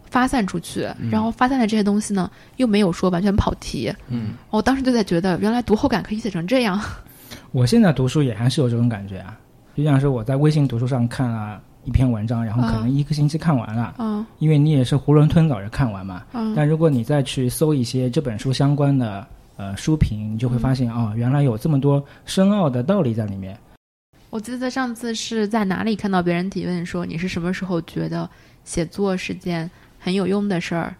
[0.10, 3.94] 发散出去，然后发散的这些东西呢，又没有说完全跑题。
[4.10, 6.82] 嗯，我当时就在觉得，原来读后感可以写成这样。
[7.52, 9.38] 我现在读书也还是有这种感觉啊，
[9.76, 16.24] 就像是我在微信读书上看了一篇文章，然后可能一个星期看完了，嗯因为你也是囫囵吞枣着看完嘛。
[16.34, 19.26] 嗯但如果你再去搜一些这本书相关的
[19.58, 23.58] 呃书评，你就会发现哦，原来有这么多深奥的道理在里面。
[24.30, 28.30] 我记得上次是在哪里看到别人提问说你是什么时候觉得
[28.64, 30.96] 写作是件很有用的事儿，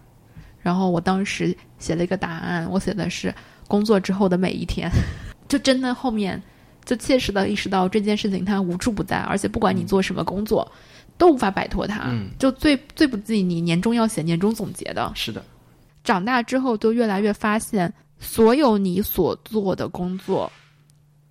[0.60, 3.34] 然后我当时写了一个答案，我写的是
[3.66, 4.90] 工作之后的每一天，
[5.48, 6.40] 就真的后面
[6.84, 10.70] 就切实的意识到这件事情它无处不在，而且不管你做什么工作，
[11.16, 12.04] 都无法摆脱它。
[12.10, 12.30] 嗯。
[12.38, 15.44] 就最最不济你年终要写年终总结的，是的，
[16.04, 20.50] 长大之后就越来越发现，所有你所做的工作，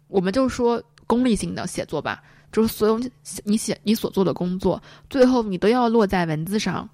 [0.08, 3.00] 我们就说功利性的写作吧，就是所有
[3.44, 6.88] 你写你所做的工作，最后你都要落在文字上，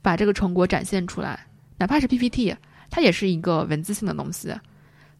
[0.00, 1.46] 把这个成果展现出来，
[1.78, 2.54] 哪怕是 PPT，
[2.90, 4.52] 它也是一个文字性的东西，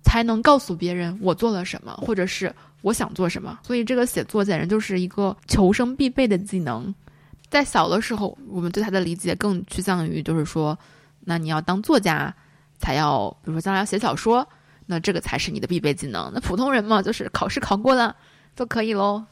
[0.03, 3.59] 才能告诉别人我做了什么，或者是我想做什么。
[3.63, 6.95] 所以这个写作简直就是一个求生必备的技能。
[7.49, 10.79] 在小的时候，我们对它的理解更趋向于就是说，
[11.21, 12.35] 那你要当作家，
[12.79, 14.47] 才要比如说将来要写小说，
[14.87, 16.31] 那这个才是你的必备技能。
[16.35, 18.17] 那普通人嘛，就是考试考过了
[18.57, 19.23] 就可以喽。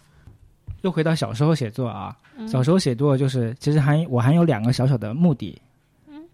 [0.82, 5.60] 又回到小时候写作啊，嗯小时候写作就是其实还我还有两个小小的目的，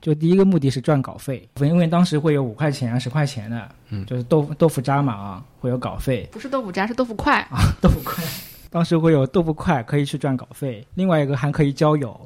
[0.01, 4.05] 就第一个目的是赚稿费，因为当时会有五块钱啊、十块钱的，嗯。
[4.07, 7.41] 就是豆腐豆腐渣嘛啊，会有稿费，不是豆腐渣，是豆腐块。
[7.51, 7.59] 啊。
[7.81, 8.23] 豆腐块，
[8.71, 12.19] 当时会有豆腐块可以去赚稿费，另外一个还可以交友。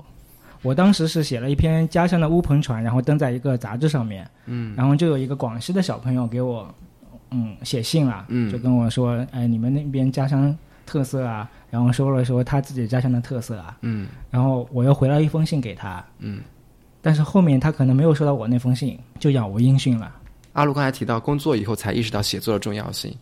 [0.63, 4.75] 我当时是写了一篇家乡的乌篷船，然后登在一个杂志上面，嗯。
[4.77, 6.69] 然后就有一个广西的小朋友给我，
[7.31, 8.53] 嗯，写信了，嗯。
[8.53, 10.55] 就跟我说，哎，你们那边家乡
[10.85, 14.09] 特色啊，然后说了说他自己家乡的特色啊，嗯。
[14.31, 16.43] 然后我又回了一封信给他，嗯。
[17.03, 20.17] 但是后面他可能没有收到我那封信，就杳无音讯了。
[20.53, 23.15] 阿卢刚才提到工作以后才意识到写作的重要性。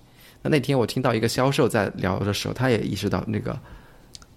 [0.43, 3.59] 那那天我听到一个销售在聊的时候，他也意识到那个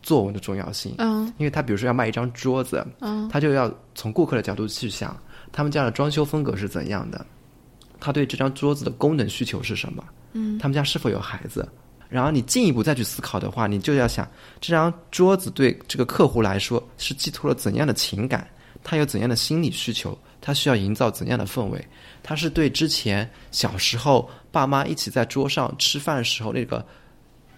[0.01, 1.25] 作文的重要性，嗯。
[1.37, 3.29] 因为他比如说要卖一张桌子，嗯。
[3.29, 5.15] 他就要从顾客的角度去想，
[5.51, 7.25] 他们家的装修风格是怎样的，
[7.99, 10.57] 他对这张桌子的功能需求是什么，嗯。
[10.59, 11.67] 他们家是否有孩子，
[12.09, 14.27] 然后你进一步再去思考的话，你就要想
[14.59, 18.47] 这张桌子对这个客户来说是寄托了怎样的情感，
[18.83, 21.87] 他有怎样的心理需求，他需要营造怎样的氛围，
[22.23, 26.85] 他是对之前小时候爸妈一起在桌上吃饭的时候那个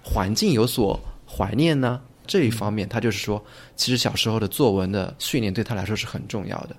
[0.03, 2.01] 环境有所怀念呢？
[2.25, 3.43] 这一方面，他就是说，
[3.75, 6.75] 其实小时候的作文的训练对他来说是很重要的。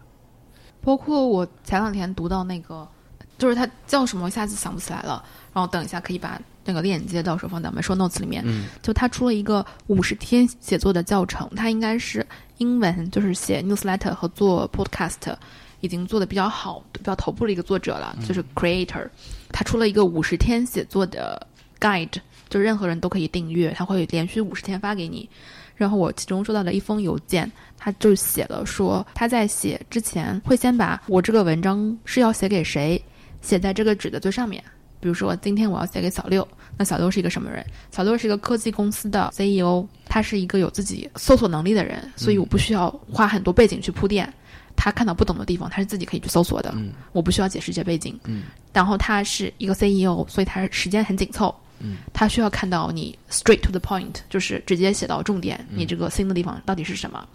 [0.80, 2.88] 包括我前两天读到那个，
[3.37, 5.22] 就是他叫什么，一下子想不起来了。
[5.52, 8.42] 然后等一下可以把那个链接到时候放在我们说 notes 里面。
[8.46, 12.27] 嗯，就他出了一个五十天写作的教程，他应该是
[12.59, 15.35] 英文，就是写 newsletter 和做 podcast
[15.81, 19.09] 已经做的比较好、比较头部的一个作者了，就是 creator。
[19.50, 21.46] 他出了一个五十天写作的
[21.79, 22.14] guide，
[22.48, 25.29] 就任何人都可以订阅，他会连续五十天发给你。
[25.77, 33.03] 然后我其中收到的一封邮件，他就写了说他在写之前会先把我这个文章是要写给谁
[33.42, 34.62] 写在这个纸的最上面。
[35.05, 37.62] 比如说，今天我要写给小六，那小六是一个什么人？
[37.93, 44.33] 小六是一个科技公司的 CEO，他是一个有自己搜索能力的人，所以我不需要花很多背景去铺垫。
[44.75, 48.19] 他看到不懂的地方，他是自己可以去搜索的，嗯我不需要解释这些背景。
[48.25, 51.55] 嗯然后他是一个 CEO，所以他时间很紧凑。
[51.81, 57.29] 嗯，他需要看到你 straight to the point，就是直接写到重点，你这个新的地方到底是什么？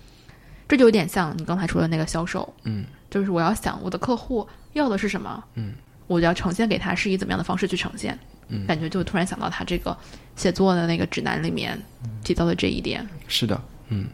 [0.68, 5.76] 这就有点像你刚才说的那个销售，嗯就是我要想我的客户要的是什么，嗯，
[6.10, 8.18] 我要呈现给他是以怎么样的方式去呈现，
[8.48, 8.66] 嗯。
[8.66, 9.96] 感觉就突然想到他这个
[10.36, 11.80] 写作的那个指南里面
[12.24, 14.08] 提到的这一点，是的，嗯。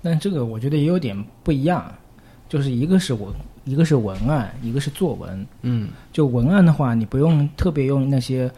[0.00, 1.92] 但这个我觉得也有点不一样，
[2.48, 5.46] 就是一个是文，一个是文案，一个是作文。
[5.62, 5.88] 嗯。
[6.12, 8.50] 就文案的话，你不用特别用那些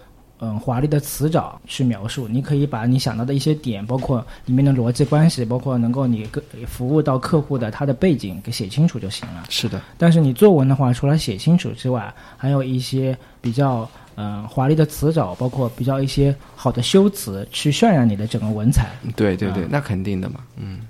[0.44, 9.44] 嗯华丽的词藻去描述，你可以把你想到的一些点，包括里面的逻辑关系，包括能够你个服务到客户的他的背景给写清楚就行了。
[9.48, 18.90] 是的，但是你作文的话，除了写清楚之外，还有一些比较嗯、华丽的词藻，包括比较一些好的修辞去渲染你的整个文采。
[19.16, 20.80] 对对对，嗯那肯定的嘛，嗯，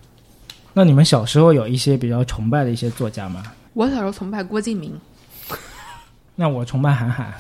[0.73, 3.45] 那你们小时候有一些比较崇拜的一些作家吗？
[3.75, 4.99] 我小时候崇拜郭敬明，
[6.35, 7.33] 那我崇拜韩寒，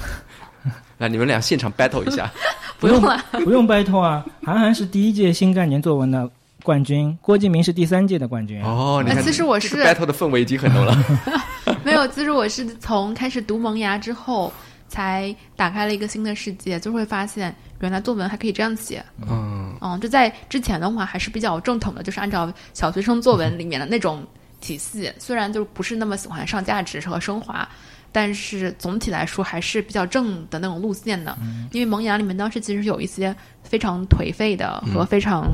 [1.02, 2.30] 来你们俩现场 battle 一下，
[2.78, 6.30] 不用了，不用 battle 啊，韩寒是第一届新概念作文的
[6.62, 8.62] 冠军，郭敬明是第三届的冠军。
[8.62, 10.96] 哦，你看，哎其实我是 battle 的氛围已经很浓了，
[11.84, 14.52] 没有，其实我是从开始读萌芽之后，
[14.88, 19.04] 才打开了一个新的世界，就会发现原来作文还可以这样写。
[19.28, 24.24] 嗯嗯，就在之前的话还是比较正统的，就是按照小学生作文里面的那种
[24.60, 27.68] 体系，虽然就不是那么喜欢上价值和升华。
[28.12, 31.36] 但是总体来说还是比较正的那种路线的，
[31.72, 35.50] 因为萌芽里面当时其实有一些非常颓废的和非常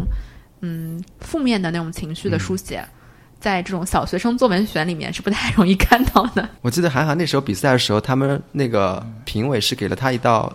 [0.61, 2.85] 嗯负面的那种情绪的书写，
[3.39, 6.49] 在这种小学生作文选里面是不太容易看到的。
[6.61, 10.53] 我记得韩寒那时候比赛的时候，他们那个评委是给了他一道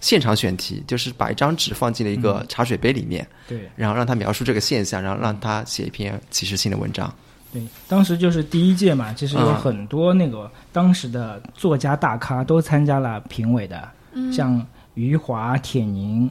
[0.00, 3.68] 现场选题，就是把一张纸放进了一个茶水杯里面，对。
[3.74, 7.12] 然后让他描述这个现象，然后让他写一篇启示性的文章。
[7.52, 9.54] 对，当时就是第一届嘛，其实有嗯。
[9.54, 14.32] 很多那个当时的作家大咖都参加了评委的，嗯。
[14.32, 16.30] 像余华、铁凝。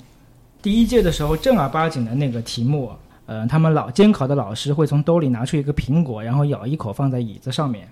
[0.62, 2.92] 第一届的时候，正儿八经的那个题目，
[3.26, 7.88] 呃，他们老监考的老师会从兜里拿出一个苹果，然后咬一口放在椅子上面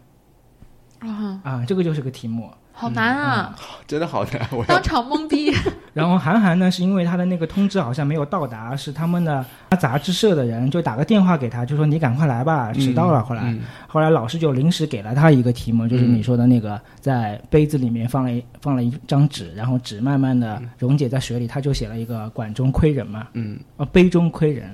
[1.08, 2.50] 啊，啊，这个就是个题目。
[2.78, 3.56] 好难啊！
[3.88, 5.50] 真的好难，我当场懵逼。
[5.96, 9.46] 然后韩寒呢，是因为他的那个通知好像没有到达，是他们的
[9.80, 13.24] 杂志社的人就打个电话给他，就说你赶快来吧，迟到了。
[13.24, 24.70] 后来，嗯后来老师就临时给了他一个题目，就是你说的那个，在杯子里面放了一放了一张纸，然后纸慢慢的溶解在水里，他就写了一个“管中窥人”嘛，嗯，啊，杯中窥人。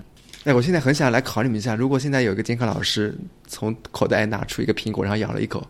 [0.45, 3.15] 哎，我现在很想来考你们一下，如果现在有一个监考老师
[3.45, 5.63] 从口袋拿出一个苹果，然后咬了一口，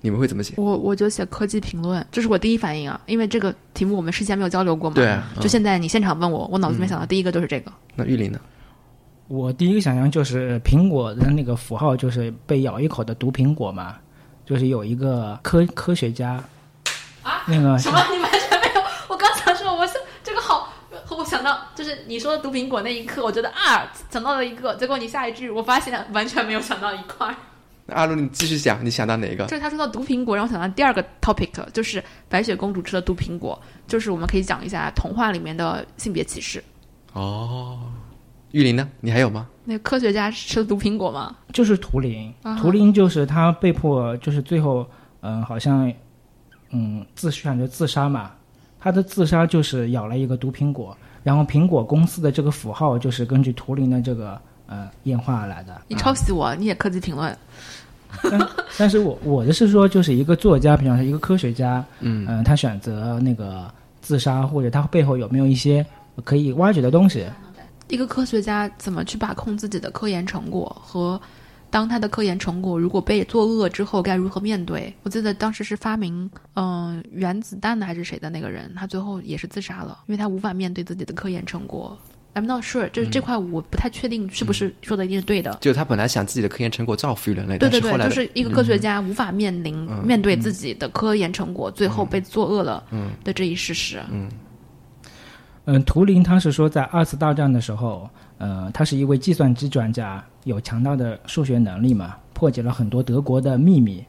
[0.00, 0.54] 你们会怎么写？
[0.56, 4.94] 我我就写科技评论，这是我第一反应啊，因为这个题目我们事先没有交流过嘛。
[4.94, 7.72] 对啊嗯就现在你现场问我，我脑子里面想到第一个就是这个。
[7.94, 8.40] 那玉林呢？
[9.28, 13.96] 我第一个想象就是苹果的那个符号，就是被咬一口的毒苹果嘛，
[14.44, 16.42] 就是有一个科科学家
[17.22, 18.02] 啊，那个什么？
[18.10, 18.82] 你完全没有？
[19.06, 20.72] 我刚想说，我是这个好，
[21.10, 27.36] 我想到就是你说的毒苹果那一刻，我觉得啊想到了一个，结果你下一句我发现完全没有想到一块儿。
[27.90, 29.46] 那阿鲁，你继续讲，你想到哪个？
[29.46, 36.62] 就是他说到毒苹果，让我想到第二个 topic，就是白雪公主吃的毒苹果，就是我们可以讲一下童话里面的性别歧视。
[37.12, 37.78] 哦，
[38.52, 38.88] 玉林呢？
[39.00, 39.48] 你还有吗？
[39.64, 41.36] 那科学家吃了毒苹果吗？
[41.52, 44.86] 就是图灵啊，图灵就是他被迫，就是最后，
[45.20, 45.92] 嗯、好像，
[46.70, 48.32] 嗯，自选择自杀嘛。
[48.82, 55.82] 他的自杀就是咬了一个毒苹果，然后苹果公司的这个符号就是根据图灵的这个呃演化而来的。
[55.86, 57.36] 你抄袭我，你也科技评论。
[58.22, 65.84] 但 但是我我的是说，就是一个作家，比方说一个科学家，嗯嗯、他选择那个自杀，或者他背后有没有一些
[66.24, 67.24] 可以挖掘的东西。
[67.88, 71.20] 一个科学家怎么去把控自己的科研成果和
[71.70, 74.92] 当他的科研成果如果被作恶之后该如何面对？
[75.02, 81.96] 我记得当时是发明嗯、原子弹的还是谁的那个人，他最后也是自杀了，因为他无法面对自己的科研成果。
[82.34, 85.58] I'm not sure，就是这块我不太确定是不是说的一定是对的。
[85.60, 90.06] 就是他本来想自己的科研成果造福于人类，对对对，就是一个科学家无法面临、嗯。
[90.06, 93.10] 面对自己的科研成果，最后被作恶了嗯。
[93.24, 94.00] 的这一事实。
[95.66, 104.04] 嗯，图灵他是说，在二次大战的时候，呃，他是一位计算机专家，有强大的数学能力嘛，破解了很多德国的秘密，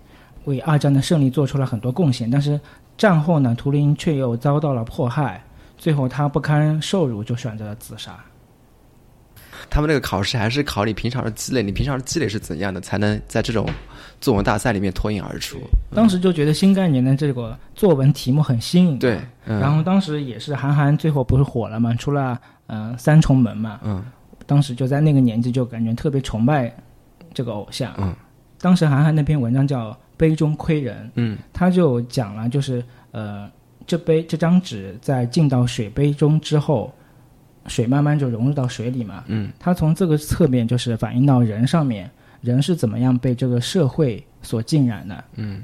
[0.46, 2.30] 为二战的胜利做出了很多贡献。
[2.30, 2.60] 但是
[2.98, 5.44] 战后呢，图灵却又遭到了迫害，
[5.82, 8.16] 最后他不堪受辱，就选择了自杀。
[9.68, 13.68] 他们那个考试还是考你平常的积累，你平常的积累是怎样的，才能在这种
[14.20, 15.58] 作文大赛里面脱颖而出？
[15.96, 24.06] 当时就觉得新概念的这个作文题目很新颖，对，嗯、然后当时也是韩寒最后不是火了嘛，出了嗯、呃三重门嘛，嗯
[24.46, 26.72] 当时就在那个年纪就感觉特别崇拜
[27.34, 27.92] 这个偶像。
[27.98, 28.16] 嗯
[28.60, 33.50] 当时韩寒那篇文章叫《杯中窥人》，嗯他就讲了，就是呃，
[33.86, 36.94] 这杯这张纸在进到水杯中之后，
[37.68, 39.24] 水慢慢就融入到水里嘛。
[39.28, 42.10] 嗯它从这个侧面就是反映到人上面，
[42.42, 45.24] 人是怎么样被这个社会所浸染的。
[45.36, 45.62] 嗯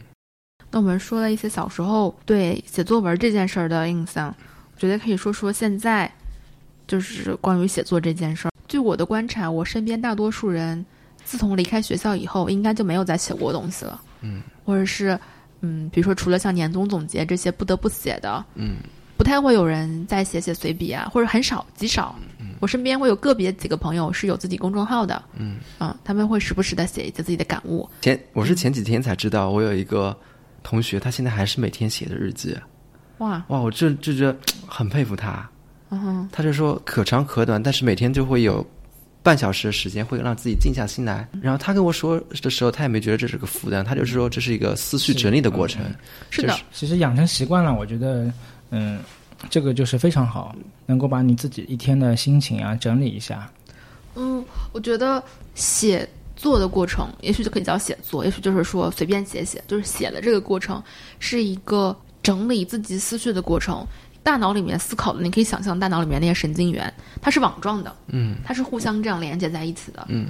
[0.70, 4.36] 那我们说了一些小时候对写作文这件事儿的印象，
[4.76, 6.12] 我觉得可以说说现在，
[6.86, 8.52] 就是关于写作这件事儿。
[8.68, 10.86] 据我的观察，我身边大多数人
[11.24, 15.18] 自从离开学校以后，应该就没有再写过东西了，嗯或者是
[15.62, 18.78] 嗯，比如说除了像年终总结这些不得不写的，嗯
[19.18, 22.16] 不太会有人再写写随笔啊，或者很少极少。
[22.60, 25.58] 我身边会有个别几个朋友是有自己公众号的，嗯。
[25.78, 27.88] 啊，他们会时不时的写一些自己的感悟。
[28.02, 30.16] 前我是前几天才知道，我有一个
[30.64, 32.56] 同学，他现在还是每天写的日记。
[33.18, 34.36] 哇，哇，我这这这
[34.68, 35.48] 很佩服他。
[35.90, 38.66] 嗯哼，他就说可长可短，但是每天就会有
[39.28, 41.28] 半小时的时间会让自己静下心来。
[41.42, 45.84] 然后他跟我说的时候，他也没觉得这是个负担，他就是说这是一个思绪整理的过程。
[46.30, 48.32] 是的就是，其实养成习惯了，我觉得，
[48.72, 49.02] 嗯，
[49.50, 53.52] 这个就是非常好，能够把你自己一天的心情啊整理一下。
[54.16, 55.22] 嗯，我觉得
[55.56, 60.82] 写作的过程，也许就可以叫写作，也许就是说随便写写，就是写的这个过程
[61.20, 63.86] 是一个整理自己思绪的过程。
[64.28, 68.36] 大脑里面思考的，你可以想象大脑里面那些神经元，它是网状的，嗯。
[68.44, 70.28] 它是互相这样连接在一起的，嗯。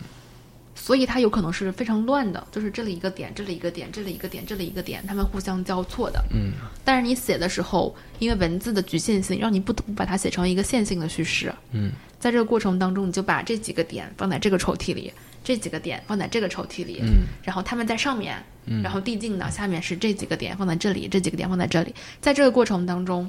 [0.75, 6.23] 所以它有可能是非常乱的，就是这里一个点，这里一个点，这里一个点，这里一个点，它们互相交错的。
[6.29, 6.51] 嗯。
[6.85, 11.51] 但是你写的时候，因为文字的局限性，让你不得不把它写成一个线性的叙事。
[11.71, 11.91] 嗯。
[12.19, 15.11] 在这个过程当中，你就把这几个点放在这个抽屉里，
[15.43, 17.23] 这几个点放在这个抽屉里，嗯。
[17.41, 18.83] 然后它们在上面，嗯。
[18.83, 21.95] 然后递进的下面是这几个点放在这里，这几个点放在这里。
[22.21, 23.27] 在这个过程当中，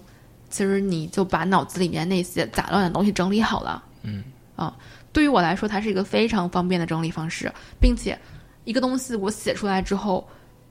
[0.51, 3.83] 其实你就把脑子里面那些杂乱的东西整理好了。
[4.03, 4.25] 嗯
[4.57, 4.77] 啊，
[5.13, 8.19] 对于我来说，它是一个非常方便的整理方式，并且
[8.65, 10.27] 一个东西我写出来之后，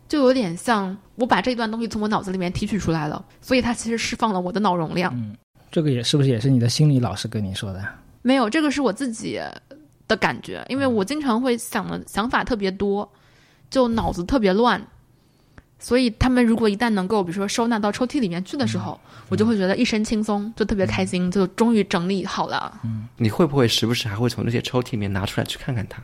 [0.08, 5.14] 就有点像我把这段东西从我脑子里面提取出来了，所以它其实释放了我的脑容量。
[5.16, 5.36] 嗯
[5.70, 7.86] 这个也是不是也是你的心理老师跟你说的？
[8.22, 9.40] 没有，这个是我自己
[10.08, 13.08] 的感觉，因为我经常会想的想法特别多，
[13.70, 14.82] 就脑子特别乱，
[15.80, 22.80] 所以他们如果一旦能够，比如说收纳到抽屉里面去的时候，我就会觉得一身轻松，就特别开心，就终于整理好了。
[22.84, 26.02] 嗯你会不会时不时还会从那些抽屉里面拿出来去看看它？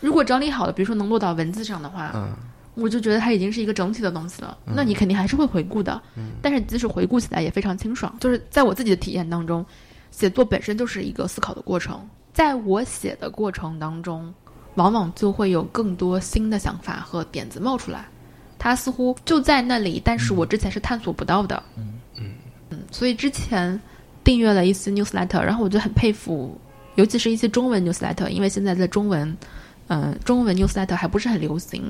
[0.00, 2.32] 如果整理好了，比如说能落到文字上的话，嗯
[2.74, 4.56] 我就觉得它已经是一个整体的东西了。
[4.64, 6.00] 那你肯定还是会回顾的，
[6.40, 8.16] 但是即使回顾起来也非常清爽。
[8.20, 9.66] 就是在我自己的体验当中，
[10.12, 14.32] 写作本身就是一个思考的过程，在我写的过程当中，
[14.76, 18.08] 往往就会有更多新的想法和点子冒出来，
[18.60, 21.60] 它似乎就在那里，但是我之前是探索不到的。
[21.76, 21.94] 嗯
[22.70, 23.80] 嗯所以之前
[24.22, 26.56] 订阅了一些 newsletter，然后我就很佩服，
[26.96, 29.36] 尤其是一些中文 newsletter，因为现在的中文，
[29.88, 31.82] 嗯、中文 newsletter 还不是很流行。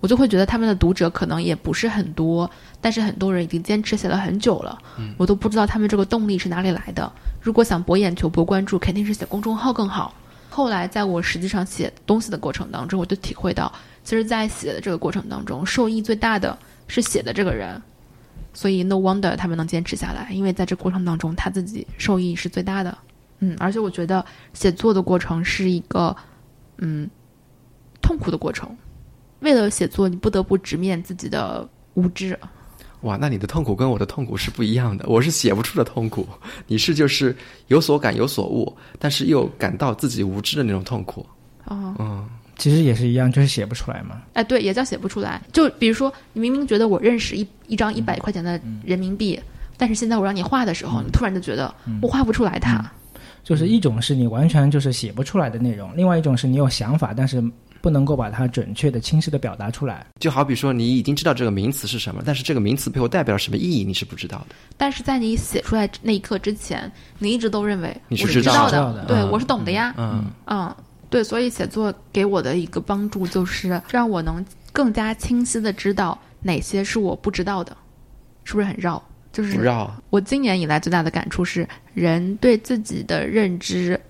[0.00, 2.48] 我就会觉得他们的读者可能也不是很多，
[2.82, 4.78] 但是很多人已经坚持写了很久了，
[5.16, 7.10] 我都不知道他们这个动力是哪里来的。
[7.40, 10.12] 如果想博眼球、博关注，肯定是写公众号更好。
[10.50, 13.72] 后来在我实际上写东西的过程当中，我就体会到，
[14.06, 17.82] 其实，在写的这个过程当中，受益最大的是写的这个人。
[18.54, 22.96] 所以 no wonder 他们能坚持下来，因为在这过程当中，他自己受益是最大的。
[23.40, 26.16] 嗯，而且我觉得写作的过程是一个
[26.78, 27.10] 嗯
[28.00, 28.70] 痛苦的过程。
[29.40, 32.38] 为了写作，你不得不直面自己的无知。
[33.00, 35.04] 哇，那你的痛苦跟我的痛苦是不一样的。
[35.08, 36.26] 我是写不出的痛苦，
[36.68, 37.36] 你是就是
[37.66, 41.26] 有所感有所悟，但是又感到自己无知的那种痛苦。
[41.64, 42.28] 哦、嗯
[42.58, 44.22] 其实也是一样，就是写不出来嘛。
[44.32, 45.40] 哎，对，也叫写不出来。
[45.52, 49.38] 就比如说，你明明觉得我认识一一张一百块钱的人民币，
[49.76, 52.84] 但是现在我让你画的时候，你突然就觉得我画不出来它，
[53.44, 57.42] 就是一种是你完全就是写不出来的内容，另外一种是你有想法，但是
[57.82, 60.04] 不能够把它准确的、清晰的表达出来。
[60.18, 64.56] 就好比说，你已经知道这个名词是什么，但是这个名词背后代表了什么意义，你是不知道的。
[64.76, 68.92] 但是在你写出来那一刻之前，你一直都认为你我是知道的。
[68.94, 69.30] 的，对、嗯。
[69.30, 69.94] 我是懂的呀。
[69.96, 70.24] 嗯。
[70.46, 70.74] 嗯，
[71.08, 77.76] 对，所以写作给我的一个帮助就是让我能更加清晰的知道哪些是我不知道的，
[78.44, 79.02] 是不是很绕？
[79.32, 79.58] 就是。
[80.10, 84.00] 我今年以来最大的感触是，人对自己的认知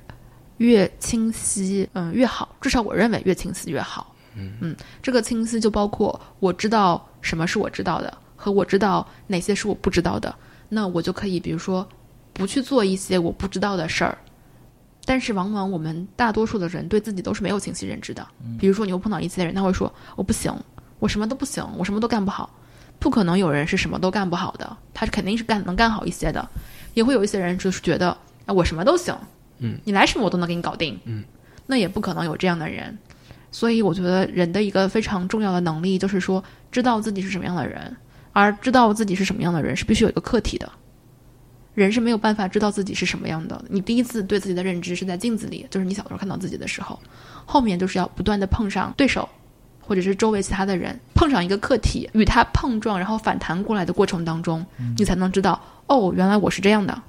[0.59, 2.55] 越清晰，嗯，越好。
[2.61, 4.15] 至少我认为越清晰越好。
[4.39, 10.35] 嗯这个清晰就包括我知道什么是我知道的，和我知道哪些是我不知道的。
[10.69, 11.87] 那我就可以，比如说，
[12.33, 14.19] 不去做一些我不知道的事儿。
[15.07, 18.27] 但是往往我们大多数的人对自己都是没有清晰认知的。
[18.59, 20.53] 比如说，你会碰到一些人，他会说：“我不行，
[20.99, 22.51] 我什么都不行，我什么都干不好。”
[22.99, 26.47] 不可能有人是什么都干不好的，他是肯定是干能干好一些的。
[26.95, 28.09] 也会有一些人就是觉得
[28.47, 29.17] 啊，我什么都行，
[29.59, 31.23] 嗯，你来什么我都能给你搞定，嗯，
[31.67, 32.99] 那也不可能有这样的人。
[33.53, 36.43] 所以我觉得人的一个非常重要的能力就是说，
[36.73, 37.95] 知道自己是什么样的人，
[38.33, 40.71] 而知道自己是什么样的人是必须有一个课题的。
[41.77, 43.65] 人是没有办法知道自己是什么样的。
[43.69, 46.99] 你第一次对自己的认知是在镜子里，就是你小时候看到自己的时候，
[47.45, 49.29] 后面就是要不断的碰上对手，
[49.81, 54.65] 或者是周围其他的人，碰上一个客体，与他碰撞，然后反弹过来的过程当中，
[54.97, 57.01] 你才能知道，哦，原来我是这样的。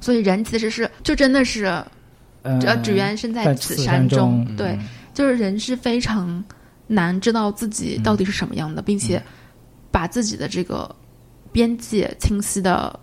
[0.00, 1.64] 所以人其实是，就真的是，
[2.42, 6.44] 呃，只缘身在在此此山中，对，嗯就是人是非常
[6.86, 9.22] 难知道自己到底是什么样的，并且
[9.90, 10.94] 把自己的这个
[11.50, 12.98] 边界清晰的、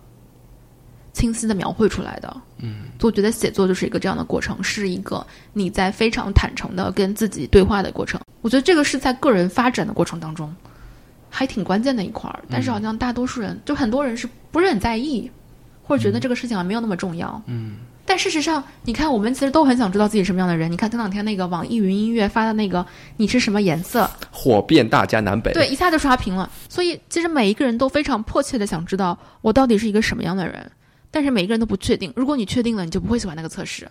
[1.13, 2.35] 清晰的描绘出来的。
[2.57, 8.19] 嗯，我觉得写作就是一个这样的过程，是一个你在非常坦诚的跟自己对话的过程。
[8.41, 10.53] 我觉得这个是在个人发展的过程当中
[11.29, 15.29] 还挺关键的一块儿，但是好像大多数人，就很多人是不是很在意，
[15.81, 17.41] 或者觉得这个事情啊没有那么重要。
[17.47, 20.71] 嗯，但事实上，你看，我们其实都很想知道自己什么样的人。
[20.71, 22.85] 你看前两天那个网易云音乐发的那个
[23.17, 26.49] “你是什么颜色火遍大江南北。”，对，一下就刷屏了。
[26.69, 30.69] 所以，其实每一个人都非常迫切的想知道我到底是一个什么样的人，
[31.13, 32.11] 但是每一个人都不确定。
[32.15, 33.87] 如果你确定了，你就不会喜欢那个测试。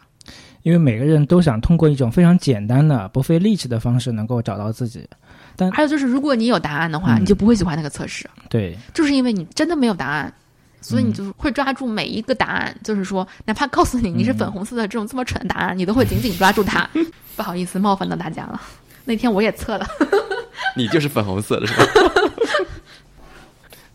[0.62, 5.08] 因为每个人都想通过一种非常简单的、不费力气的方式能够找到自己。
[5.54, 10.32] 但还有就是，如果你有答案的话，嗯你就不会喜欢那个测试，对，就是因为你真的没有答案。
[10.80, 16.90] 所以你就会抓住每一个答案，就是说，哪怕告诉你你是粉红色的这种这么蠢的答案，你都会紧紧抓住它。
[17.36, 18.60] 不好意思，冒犯到大家了。
[19.04, 19.86] 那天我也测了，
[20.76, 21.84] 你就是粉红色的是吧？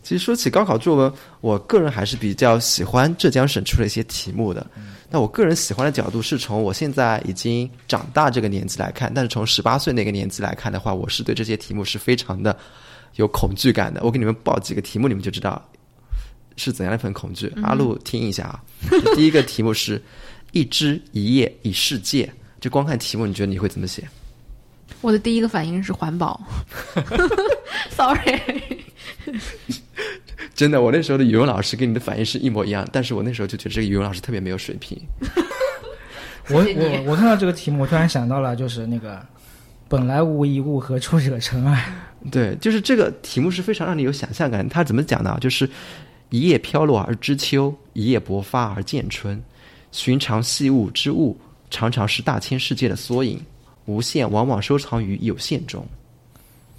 [0.08, 4.66] 其实说起高考作文，我个人还是比较喜欢浙江省出的一些题目的。
[5.10, 12.56] 那我个人喜欢的角度是从我现在已经长大这个年纪来看，但是从十八岁那个年纪来看的话，我是对这些题目是非常的
[13.16, 14.00] 有恐惧感的。
[14.02, 15.62] 我给你们报几个题目，你们就知道
[16.56, 17.52] 是怎样的一份恐惧。
[17.62, 18.64] 阿路听一下啊，
[19.14, 20.02] 第一个题目是
[20.52, 22.32] “一枝一叶一世界”，
[22.62, 24.08] 就光看题目，你觉得你会怎么写？
[25.00, 26.40] 我的第一个反应是环保。
[27.90, 28.40] Sorry，
[30.54, 35.00] 真的，我那时候的语文老师跟你的反应是一模一样，但是我那时候就觉得这个语文老师特别没有水平。
[36.50, 39.24] 我我我看到这个题目，我突然想到了，就是那个
[39.88, 41.84] “本来无一物，何处惹尘埃
[42.32, 44.66] 对，就是这个题目是非常让你有想象感。
[44.68, 45.36] 他怎么讲呢？
[45.40, 45.68] 就是
[46.30, 49.40] 一叶飘落而知秋，一叶勃发而见春。
[49.92, 51.38] 寻常细物之物，
[51.70, 53.40] 常常是大千世界的缩影。
[53.88, 55.84] 无限往往收藏于有限中。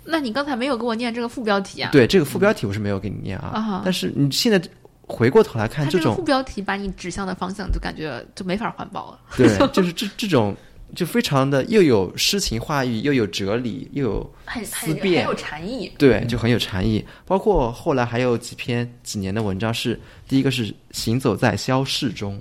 [0.05, 1.89] 那你刚才没有给我念这个副标题啊？
[1.91, 3.81] 对，这个副标题我是没有给你念啊。
[3.83, 4.61] 但是你现在
[5.01, 9.19] 回过头来看，这种副标题把你指向的方向，就感觉就没法环保了。
[9.35, 10.55] 对， 就是这这种
[10.95, 15.91] 就非常的又有诗情画意，又有哲理，又有很思辨很有禅意。
[15.97, 17.03] 对，就很有禅意。
[17.25, 22.39] 包括后来还有几篇几年的文章是，第一个是行走在消逝中。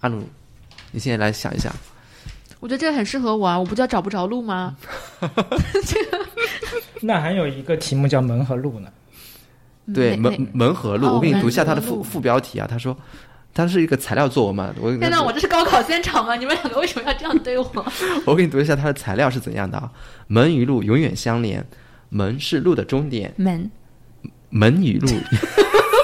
[0.00, 0.22] 阿鲁，
[0.92, 1.74] 你现在来想一想，
[2.64, 3.58] 我觉得这个很适合我啊！
[3.58, 4.74] 我不叫找不着路吗？”。
[7.02, 8.88] 那还有一个题目叫“门和路”呢。
[9.92, 12.66] 对门门和路，哦我给你读一下它的副副标题啊。
[12.66, 12.96] 他说，
[13.52, 16.36] 它是一个材料作文嘛，我天呐，我这是高考现场吗？
[16.36, 17.70] 你们两个为什么要这样对我？
[18.24, 19.92] 我给你读一下它的材料是怎样的啊。
[20.26, 21.62] 门与路永远相连，
[22.08, 23.70] 门是路的终点，门
[24.48, 25.08] 门与路，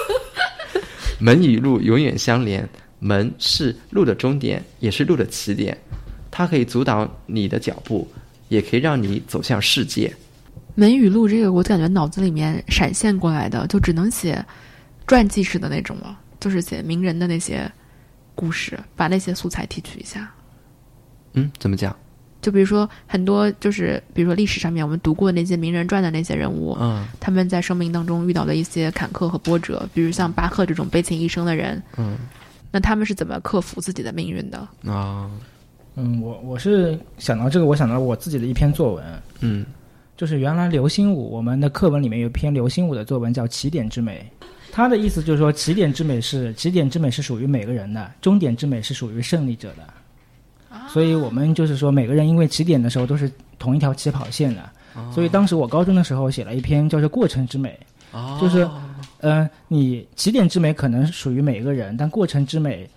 [1.19, 5.75] 门与路永远相连，门是路的终点，也是路的起点。
[6.31, 8.07] 它可以阻挡你的脚步，
[8.49, 10.15] 也可以让你走向世界。
[10.75, 14.45] 门语录这个，我感觉脑子里面闪现过来的，就只能写
[15.07, 17.71] 传记式的那种了，就是写名人的那些
[18.35, 20.33] 故事，把那些素材提取一下。
[21.35, 21.95] 嗯，怎么讲？
[22.41, 32.17] 就比如说很多，就是比如说历史上面我们读过那些名人传的那些人物，嗯他们在生命当中遇到的一些坎坷和波折，比如像巴赫这种悲情一生的人，嗯
[32.71, 34.57] 那他们是怎么克服自己的命运的？
[34.87, 35.31] 啊，
[35.97, 39.05] 嗯，我我是想到这个，我想到我自己的一篇作文，
[39.41, 39.67] 嗯
[40.17, 44.31] 就是原来流星舞我们的课文里面有一篇流星舞的作文叫《起点之美》，
[44.71, 50.79] 它的意思就是说，起点之美是起点之美是属于每个人的，终点之美是属于胜利者的。
[50.89, 54.71] 所以我们就是说，每个人因为起点的时候都是同一条起跑线的，
[55.13, 57.79] 所以当时我高中的时候写了一篇叫做《过程之美》，
[58.17, 58.69] 哦就是
[59.21, 62.89] 嗯，你起点之美可能属于每一个人，但过程之美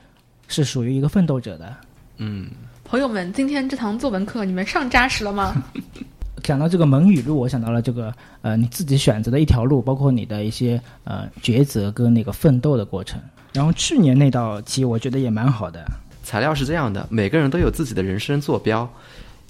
[0.48, 1.76] 是属于一个奋斗者的。
[2.18, 2.50] 嗯
[2.94, 5.64] 朋友们，今天这堂作文课你们上扎实了吗？
[6.44, 8.14] 讲到这个蒙语录，我想到了这个
[8.44, 13.20] 呃你自己选择的一条路，包括你的一些呃抉择跟那个奋斗的过程。
[13.52, 15.84] 然后去年那道题我觉得也蛮好的，
[16.24, 18.88] 材料是这样的，每个人都有自己的人生坐标，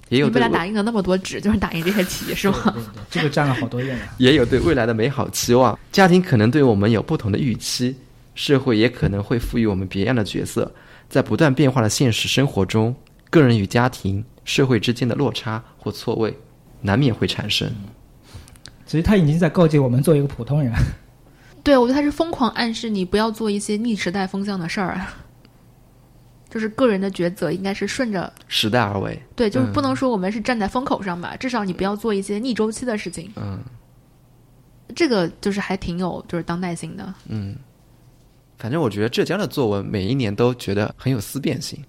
[0.08, 2.72] 也有你们对未俩 打印了那么多纸，就是打印这些题是吗？
[2.72, 4.00] 对对对，这个占了好多页呢。
[4.16, 5.78] 也有对未来的美好期望。
[5.92, 7.94] 家庭可能对我们有不同的预期，
[8.34, 10.72] 社会也可能会赋予我们别样的角色。
[11.10, 12.94] 在不断变化的现实生活中，
[13.34, 16.32] 个人与家庭、社会之间的落差或错位，
[16.80, 17.68] 难免会产生。
[18.86, 20.72] 其实他已经在告诫我们做一个普通人。
[21.64, 25.00] 对，我觉得他是疯狂暗示你不要做一些逆时代风向的事儿，
[26.48, 33.32] 就是个人的抉择应该是顺着时代而为，对，就是嗯不能说我们是站在风口上吧，至少你不要做一些逆周期的事情。
[33.34, 33.58] 嗯
[34.94, 37.12] 这个就是还挺有就是当代性的。
[37.26, 37.56] 嗯。
[38.58, 41.82] 反正我觉得浙江的作文每一年都觉得很有思辨性。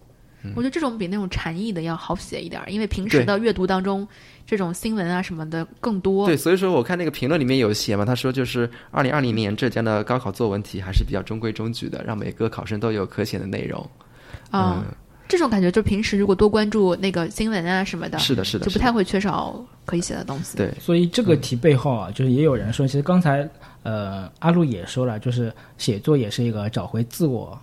[0.56, 4.08] 我觉得这种比那种禅意的要好写一点儿，因为平时的阅读当中，
[4.46, 6.26] 这种新闻啊什么的更多。
[6.26, 13.80] 对，所以说我看那个评论里面有写嘛，他说就是二零二零年浙江的高考作文题还是比较中规中矩的，让每个考生都有可写的内容。
[14.52, 14.96] 啊、嗯，
[15.28, 20.58] 这种感觉就平时如果多关注那个新闻啊什么的，是的，是的，就不太会缺少可以写的东西。
[20.58, 23.48] 对，所以这个题背后啊，就是也有人说，其实刚才
[23.84, 27.60] 呃阿路也说了，就是写作也是一个找回自我、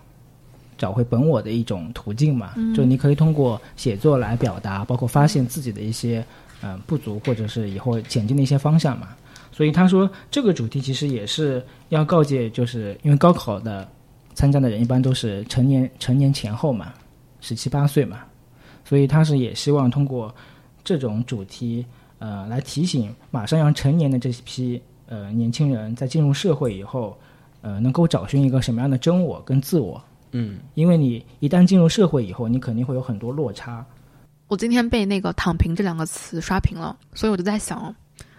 [0.76, 2.54] 找回本我的一种途径嘛。
[2.74, 6.24] 就你可以通过写作来表达，包括发现自己的一些
[6.62, 9.08] 嗯、呃不足，或者是以后前进的一些方向嘛。
[9.50, 13.86] 所以他说这个主题其实也是要告诫，就是因为高考的
[14.34, 16.92] 参加的人一般都是成年成年前后嘛，
[17.40, 18.20] 十七八岁嘛，
[18.84, 20.34] 所以他是也希望通过
[20.82, 21.84] 这种主题。
[22.18, 27.18] 呃，来提醒马上要成年的这批呃年轻人，在进入社会以后，
[27.62, 30.00] 呃，能够找寻一个什么样的真我跟自我？
[30.32, 33.84] 嗯，因为你一旦进入社会以后，你肯定会有很多落差。
[34.48, 37.94] 我今天被那个“躺平”这两个词刷屏了，所以我就在想，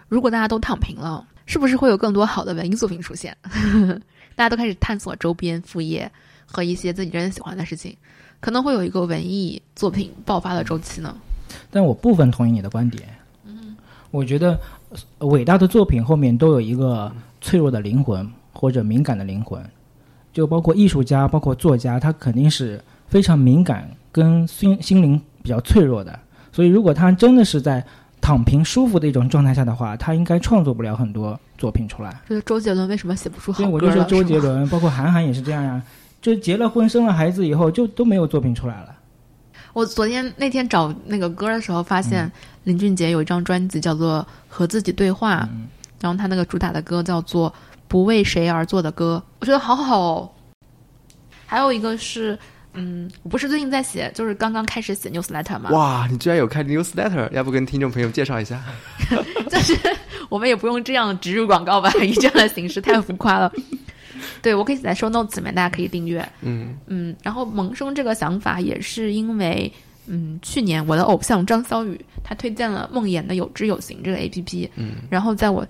[0.07, 3.35] 如果大家都躺平了，是不是会有更多好的文艺作品出现？
[4.35, 6.11] 大家都开始探索周边副业
[6.45, 7.95] 和一些自己真正喜欢的事情，
[8.39, 11.15] 可能会有一个文艺作品爆发的周期呢。
[11.69, 13.07] 但我部分同意你的观点。
[13.45, 13.75] 嗯，
[14.11, 14.59] 我觉得
[15.19, 19.63] 呃伟大的作品后面都有一个脆弱的灵魂或者敏感的灵魂，
[20.33, 26.19] 就包括艺术家、包括作家，他肯定是非常敏感跟心心灵比较脆弱的。
[26.51, 27.85] 所以，如果他真的是在
[28.19, 32.21] 躺平舒服的一种状态下的话，他应该创作不了很多作品出来。
[32.27, 33.73] 这是周杰伦为什么写不出好所以歌？
[33.75, 35.81] 我就说周杰伦，包括韩寒也是这样呀，
[36.21, 38.95] 就结了婚、生了孩子以后，就都没有作品出来了。
[39.73, 42.31] 我昨天那天找那个歌的时候，发现
[42.63, 45.37] 林俊杰有一张专辑叫做《和自己对话》，
[45.99, 47.49] 然后他那个主打的歌叫做
[47.93, 50.31] 《不为谁而作的歌》，我觉得好好哦。
[51.45, 52.35] 还有一个是，
[52.73, 58.59] 嗯，我不是最近在写，就是刚刚开始写 newsletter 嘛，哇，你居然有开 newsletter，要不跟听众朋友介绍一下？
[59.47, 59.77] 就是
[60.27, 63.53] 我们也不用这样植入广告吧，以这样的形式太浮夸了。
[64.41, 66.27] 对，我可以写在 show notes 里面，大家可以订阅。
[66.41, 69.71] 嗯嗯，然后萌生这个想法也是因为，
[70.07, 75.63] 嗯，去年我的偶像张小雨他推荐了梦魇的《有知有行》这个 A P P，嗯，然后在我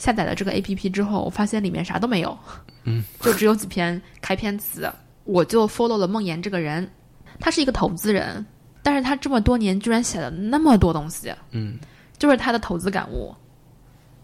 [0.00, 2.36] 下载了这个 A P P 之后，我发现里面啥都没有，
[2.84, 4.90] 嗯， 就只有几篇开篇词，
[5.24, 6.90] 我就 follow 了梦妍这个人，
[7.38, 8.44] 他是一个投资人，
[8.82, 11.78] 但是他这么多年居然写了那么多东西，嗯。
[12.18, 13.34] 就是他的投资感悟，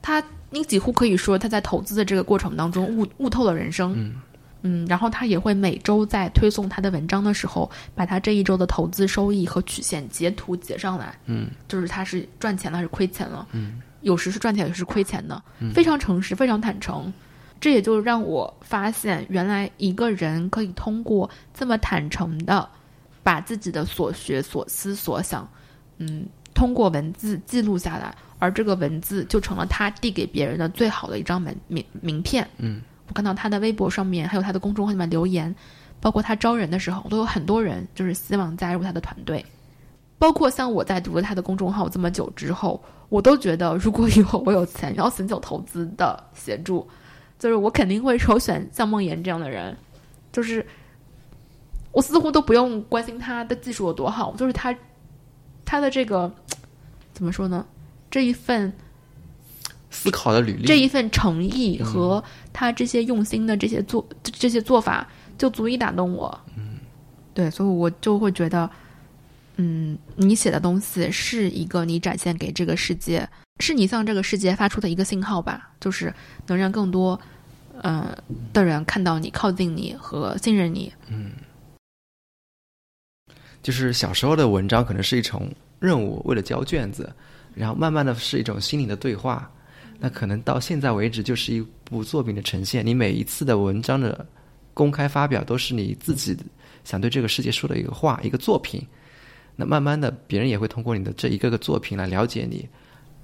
[0.02, 4.14] 他你几乎可以说他在投资的这个过程当中悟悟透了人生，嗯。
[4.62, 11.48] 嗯，然后他也会每周在推送他的文章的时候，把他这一周的投资收益和曲线截图截上来，嗯。
[11.68, 15.42] 就是他是赚钱了还是亏钱了，嗯，有时是赚钱，有时是亏钱的，
[15.74, 17.12] 非常诚实，非常坦诚。
[17.58, 22.68] 这也就让我发现，原来一个人可以通过这么坦诚的，
[23.24, 25.48] 把自己的所学、所思、所想，
[25.98, 32.48] 嗯，通过文字记录下来，而这个文字就成了他递给别人的最好的一张门名名片。
[32.58, 35.52] 嗯，我看到他的微博上面，还有他的公众号里面留言，
[36.00, 39.44] 包括他招人的时候，都有很多人就是希望加入他的团队。
[40.18, 46.86] 包括像我在读了他的公众号这么久之后，我都觉得，如果以后我有钱要寻求投资的协助，
[47.38, 49.76] 就是我肯定会首选像梦妍这样的人，
[50.32, 50.66] 就是
[51.92, 54.74] 我似乎都不用关心他的技术有多好，就是他
[55.64, 56.32] 他的这个
[57.12, 57.66] 怎么说呢？
[58.10, 58.72] 这一份
[59.90, 65.06] 思考的履历，这一份诚意和他这些用心的这些做这些做法，
[65.36, 66.40] 就足以打动我。
[66.56, 66.78] 嗯，
[67.34, 68.70] 对，所以我就会觉得，
[69.56, 73.28] 嗯，你写的东西是一个你展现给这个世界，
[73.60, 76.12] 是你向这个世界发出的一个信号吧，就是
[76.46, 77.18] 能让更多
[77.82, 78.14] 嗯
[78.52, 80.92] 的人看到你、靠近你和信任你。
[81.08, 81.32] 嗯，
[83.62, 85.50] 就是小时候的文章可能是一种
[85.80, 87.10] 任务，为了交卷子，
[87.54, 89.50] 然后慢慢的是一种心灵的对话。
[89.98, 92.84] 那可能到现在为止，就是一部作品的呈现。
[92.84, 94.26] 你每一次的文章的
[94.74, 96.36] 公开发表，都是你自己
[96.84, 98.86] 想对这个世界说的一个话，一个作品。
[99.56, 102.68] 那慢慢的，别人也会通过你的这一个个作品来了解你。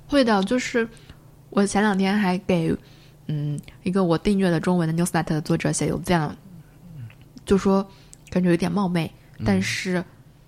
[0.09, 0.89] 会的，就是
[1.51, 2.75] 我前两天还给
[3.29, 6.37] 嗯一个我订阅的中文的 newsletter 的作者写邮件了，
[7.45, 7.87] 就说
[8.31, 9.11] 感觉有点冒昧，
[9.45, 10.03] 但是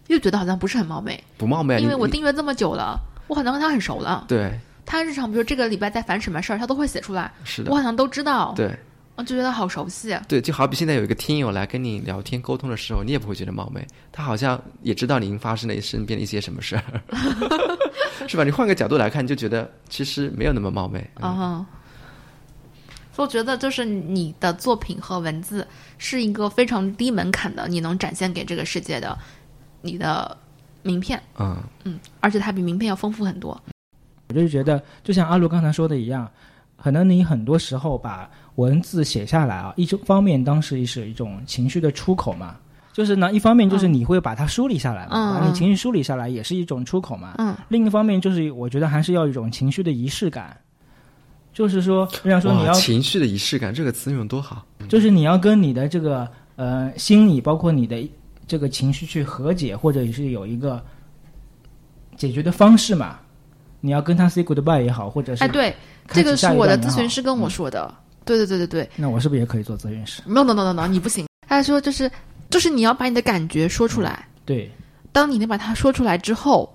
[0.08, 4.24] 又觉得好像不是很冒昧，不冒昧，因为我订阅这么久了，我好像跟他很熟了。
[4.26, 4.58] 对。
[4.86, 7.32] 他日常，比如这个礼拜在烦什么事儿，他都会写出来。
[7.42, 8.52] 是的，我好像都知道。
[8.54, 8.78] 对，
[9.16, 10.18] 我就觉得好熟悉。
[10.26, 13.86] 对，就好比现在有一个听友来跟你聊天沟通的时候，你也不会觉得冒昧。
[14.10, 16.82] 他好像也知道您发生了身边的一些什么事儿，
[18.26, 18.42] 是吧？
[18.42, 21.08] 你换个角度来看，就觉得其实没有那么冒昧。
[21.20, 21.64] 啊，
[23.16, 25.64] 我觉得就是你的作品和文字
[25.98, 29.16] 是一个非常低门槛的，你能展现给这个世界的
[29.80, 30.36] 你的
[30.82, 31.22] 名片。
[31.38, 33.60] 嗯嗯，而且它比名片要丰富很多。
[34.28, 36.28] 我就觉得，就像阿卢刚才说的一样，
[36.76, 42.56] 可能你很多时候把文字写下来啊，一方面当时是一种情绪的出口嘛，
[42.92, 47.34] 就是呢，一方面就是你会把它梳理下来嘛，把你情绪梳理下来也是一种出口嘛。
[47.38, 47.56] 嗯。
[47.68, 50.56] 另一方面就是，我觉得还是要一种情绪的仪式感，
[51.52, 58.08] 就是说，我想说你要情绪的仪式感这个词用多好，就是你要跟你的这个呃心理，包括你的
[58.46, 60.84] 这个情绪去和解，或者是有一个
[62.16, 63.18] 解决的方式嘛。
[63.84, 65.76] 你要跟他 say goodbye 也好，或者是哎，对，
[66.08, 67.94] 这个是我的咨询师跟我说的。
[68.24, 68.90] 对对对对对。
[68.96, 71.26] 那我是不是也可以做咨询师？No no no no no，你不行。
[71.46, 72.10] 他说就是
[72.48, 74.26] 就是你要把你的感觉说出来。
[74.46, 74.70] 对。
[75.12, 76.74] 当你能把它说出来之后，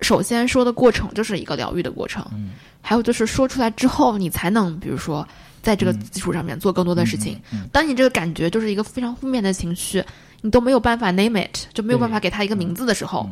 [0.00, 2.26] 首先说的过程就是一个疗愈的过程。
[2.32, 2.52] 嗯。
[2.80, 5.28] 还有就是说出来之后，你才能比如说
[5.60, 7.38] 在这个基础上面做更多的事情。
[7.52, 7.68] 嗯。
[7.70, 10.02] 当你这个感觉就是一个非常负面的情绪，
[10.40, 13.28] 你都没有办法 name it，就没有办法给他一个名字的时候，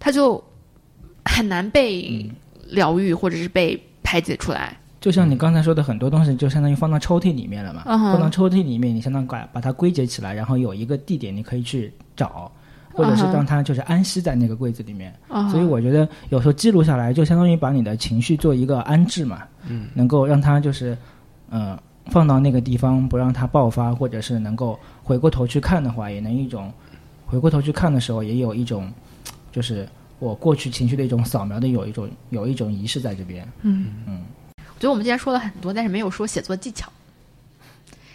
[0.00, 0.42] 他就
[1.26, 2.26] 很难被。
[2.68, 7.82] 疗愈或者是被排解出来，就像你刚才说的很多东西，就相当于放到抽屉里面了嘛。
[7.84, 12.50] 放到抽屉里面，你相当于把把它归结起来，然后有一个地点你可以去找，
[12.92, 15.12] 或者是让它就是安息在那个柜子里面。
[15.50, 19.42] 所以我觉得有时候记录下来，就相当于把你的情绪做一个安置嘛。
[19.68, 20.96] 嗯，能够让它就是
[21.50, 26.72] 嗯放到那个地方，不让它爆发，或者是能够回过头去看的话，也能一种
[27.26, 28.90] 回过头去看的时候，也有一种
[29.52, 29.88] 就是。
[30.18, 33.46] 我过去情绪的一种扫描的有一种有一种仪式在这边。
[33.62, 34.24] 嗯嗯，
[34.56, 36.90] 我觉得我们今天说了很多，但是没有说写作技巧。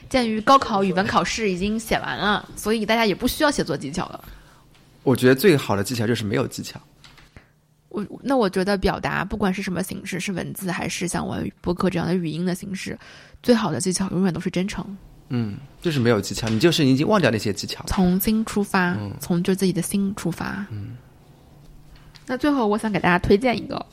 [0.09, 4.23] 鉴于高考语文考试已经写完了，所以大家也不需要写作技巧了。
[5.03, 6.79] 我觉得最好的技巧就是没有技巧。
[7.89, 12.97] 我那我觉得表达不管是什么形式，是文字还是像我播客这样的语音的形式，
[13.41, 14.85] 最好的技巧永远都是真诚。
[15.29, 20.65] 嗯，就是没有技巧，你就是已经忘掉那些技巧，从心出发，从就自己的心出发。
[20.71, 20.97] 嗯。
[22.27, 23.85] 那最后，我想给大家推荐一个，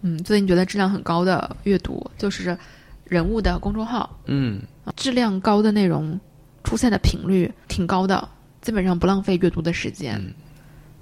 [0.00, 2.56] 嗯，最近觉得质量很高的阅读，就是
[3.04, 4.62] 人物的公众号，嗯，
[4.96, 6.18] 质量高的内容
[6.62, 8.26] 出现的频率挺高的，
[8.62, 10.14] 基本上不浪费阅读的时间。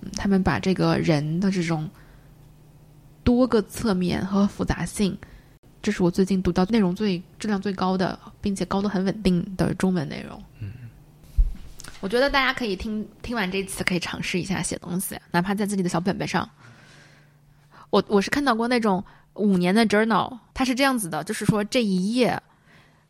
[0.01, 1.89] 嗯，他们把这个人的这种
[3.23, 5.17] 多个侧面和复杂性，
[5.81, 10.43] 这是我最近读到内容最质量最高的，并且高度很稳定的中文内容。
[10.59, 10.73] 嗯。
[12.01, 16.49] 我觉得大家可以听听完这次，可以尝试一下写东西，哪怕在自己的小本本上。
[17.93, 22.41] 我我是看到过那种五年的 journal，它是这样子的，就是说这一页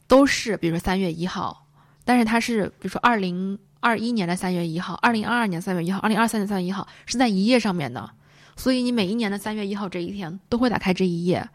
[0.09, 1.69] 都是，比如说三月一号，
[2.05, 8.11] 但是它是比如说二零二一年的三月一号、二零二二年三月一号、二零二三年三月一号是在一页上面的，
[8.57, 11.49] 所以你每一年的三月一号这一天都会打开这一页，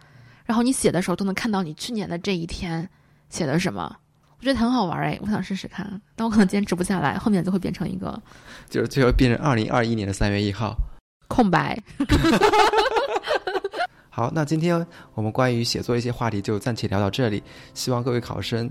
[0.45, 2.89] 然后你写的时候都能看到你去年的这一天
[3.29, 3.93] 写的什么。
[4.39, 8.21] 我觉得很好玩哎，我想试试看，但我可能坚持不下来，后面就会变成一个，
[8.69, 10.77] 就是最后变成二零二一年的三月一号
[11.27, 11.77] 空白。
[14.09, 17.41] 好，那今天我们关于写作一些话题就暂且聊到这里。
[17.75, 18.69] 希望各位考生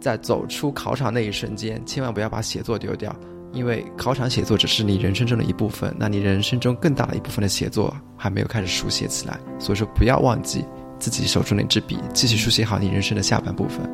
[0.00, 3.14] 在走出考场那一瞬间，千万不要把写作丢掉，
[3.52, 10.64] 因为考场写作只是你人生中的一部分，那你人生中更大的一部分的写作还没有开始书写起来，所以说不要忘记
[10.98, 13.88] 自己手中那支笔，继续书写好你人生的下半部分。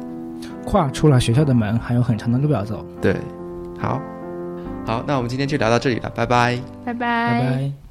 [0.64, 2.82] 跨出了学校的门，还有很长的路要走。
[3.02, 3.14] 对，
[3.78, 4.00] 好，
[4.86, 6.58] 好，那我们今天就聊到这里了，拜拜。
[6.84, 6.94] 拜拜。
[6.94, 7.87] 拜拜。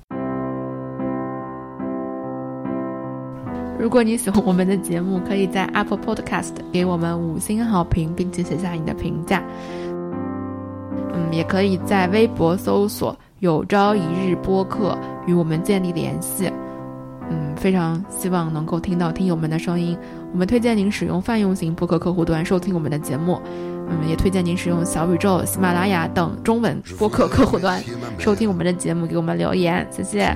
[3.80, 9.43] 如果你喜欢我们的节目，可以在 Apple Podcast 给我们五星好评，并且写下你的评价。
[11.13, 14.97] 嗯，也可以在微博搜索“有朝一日播客”
[15.28, 16.51] 与我们建立联系。
[17.30, 19.97] 嗯，非常希望能够听到听友们的声音。
[20.32, 23.39] 我们推荐您使用泛用型播客客户端收听我们的节目。
[23.89, 27.82] 嗯，也推荐您使用小宇宙、喜马拉雅等中文播客客户端
[28.17, 30.36] 收听我们的节目，给我们留言，谢谢。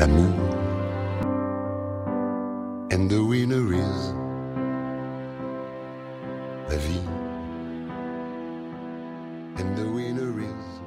[0.00, 0.32] l'amour.
[2.90, 4.14] And the winner is
[6.70, 7.06] la vie.
[9.58, 10.79] And the winner is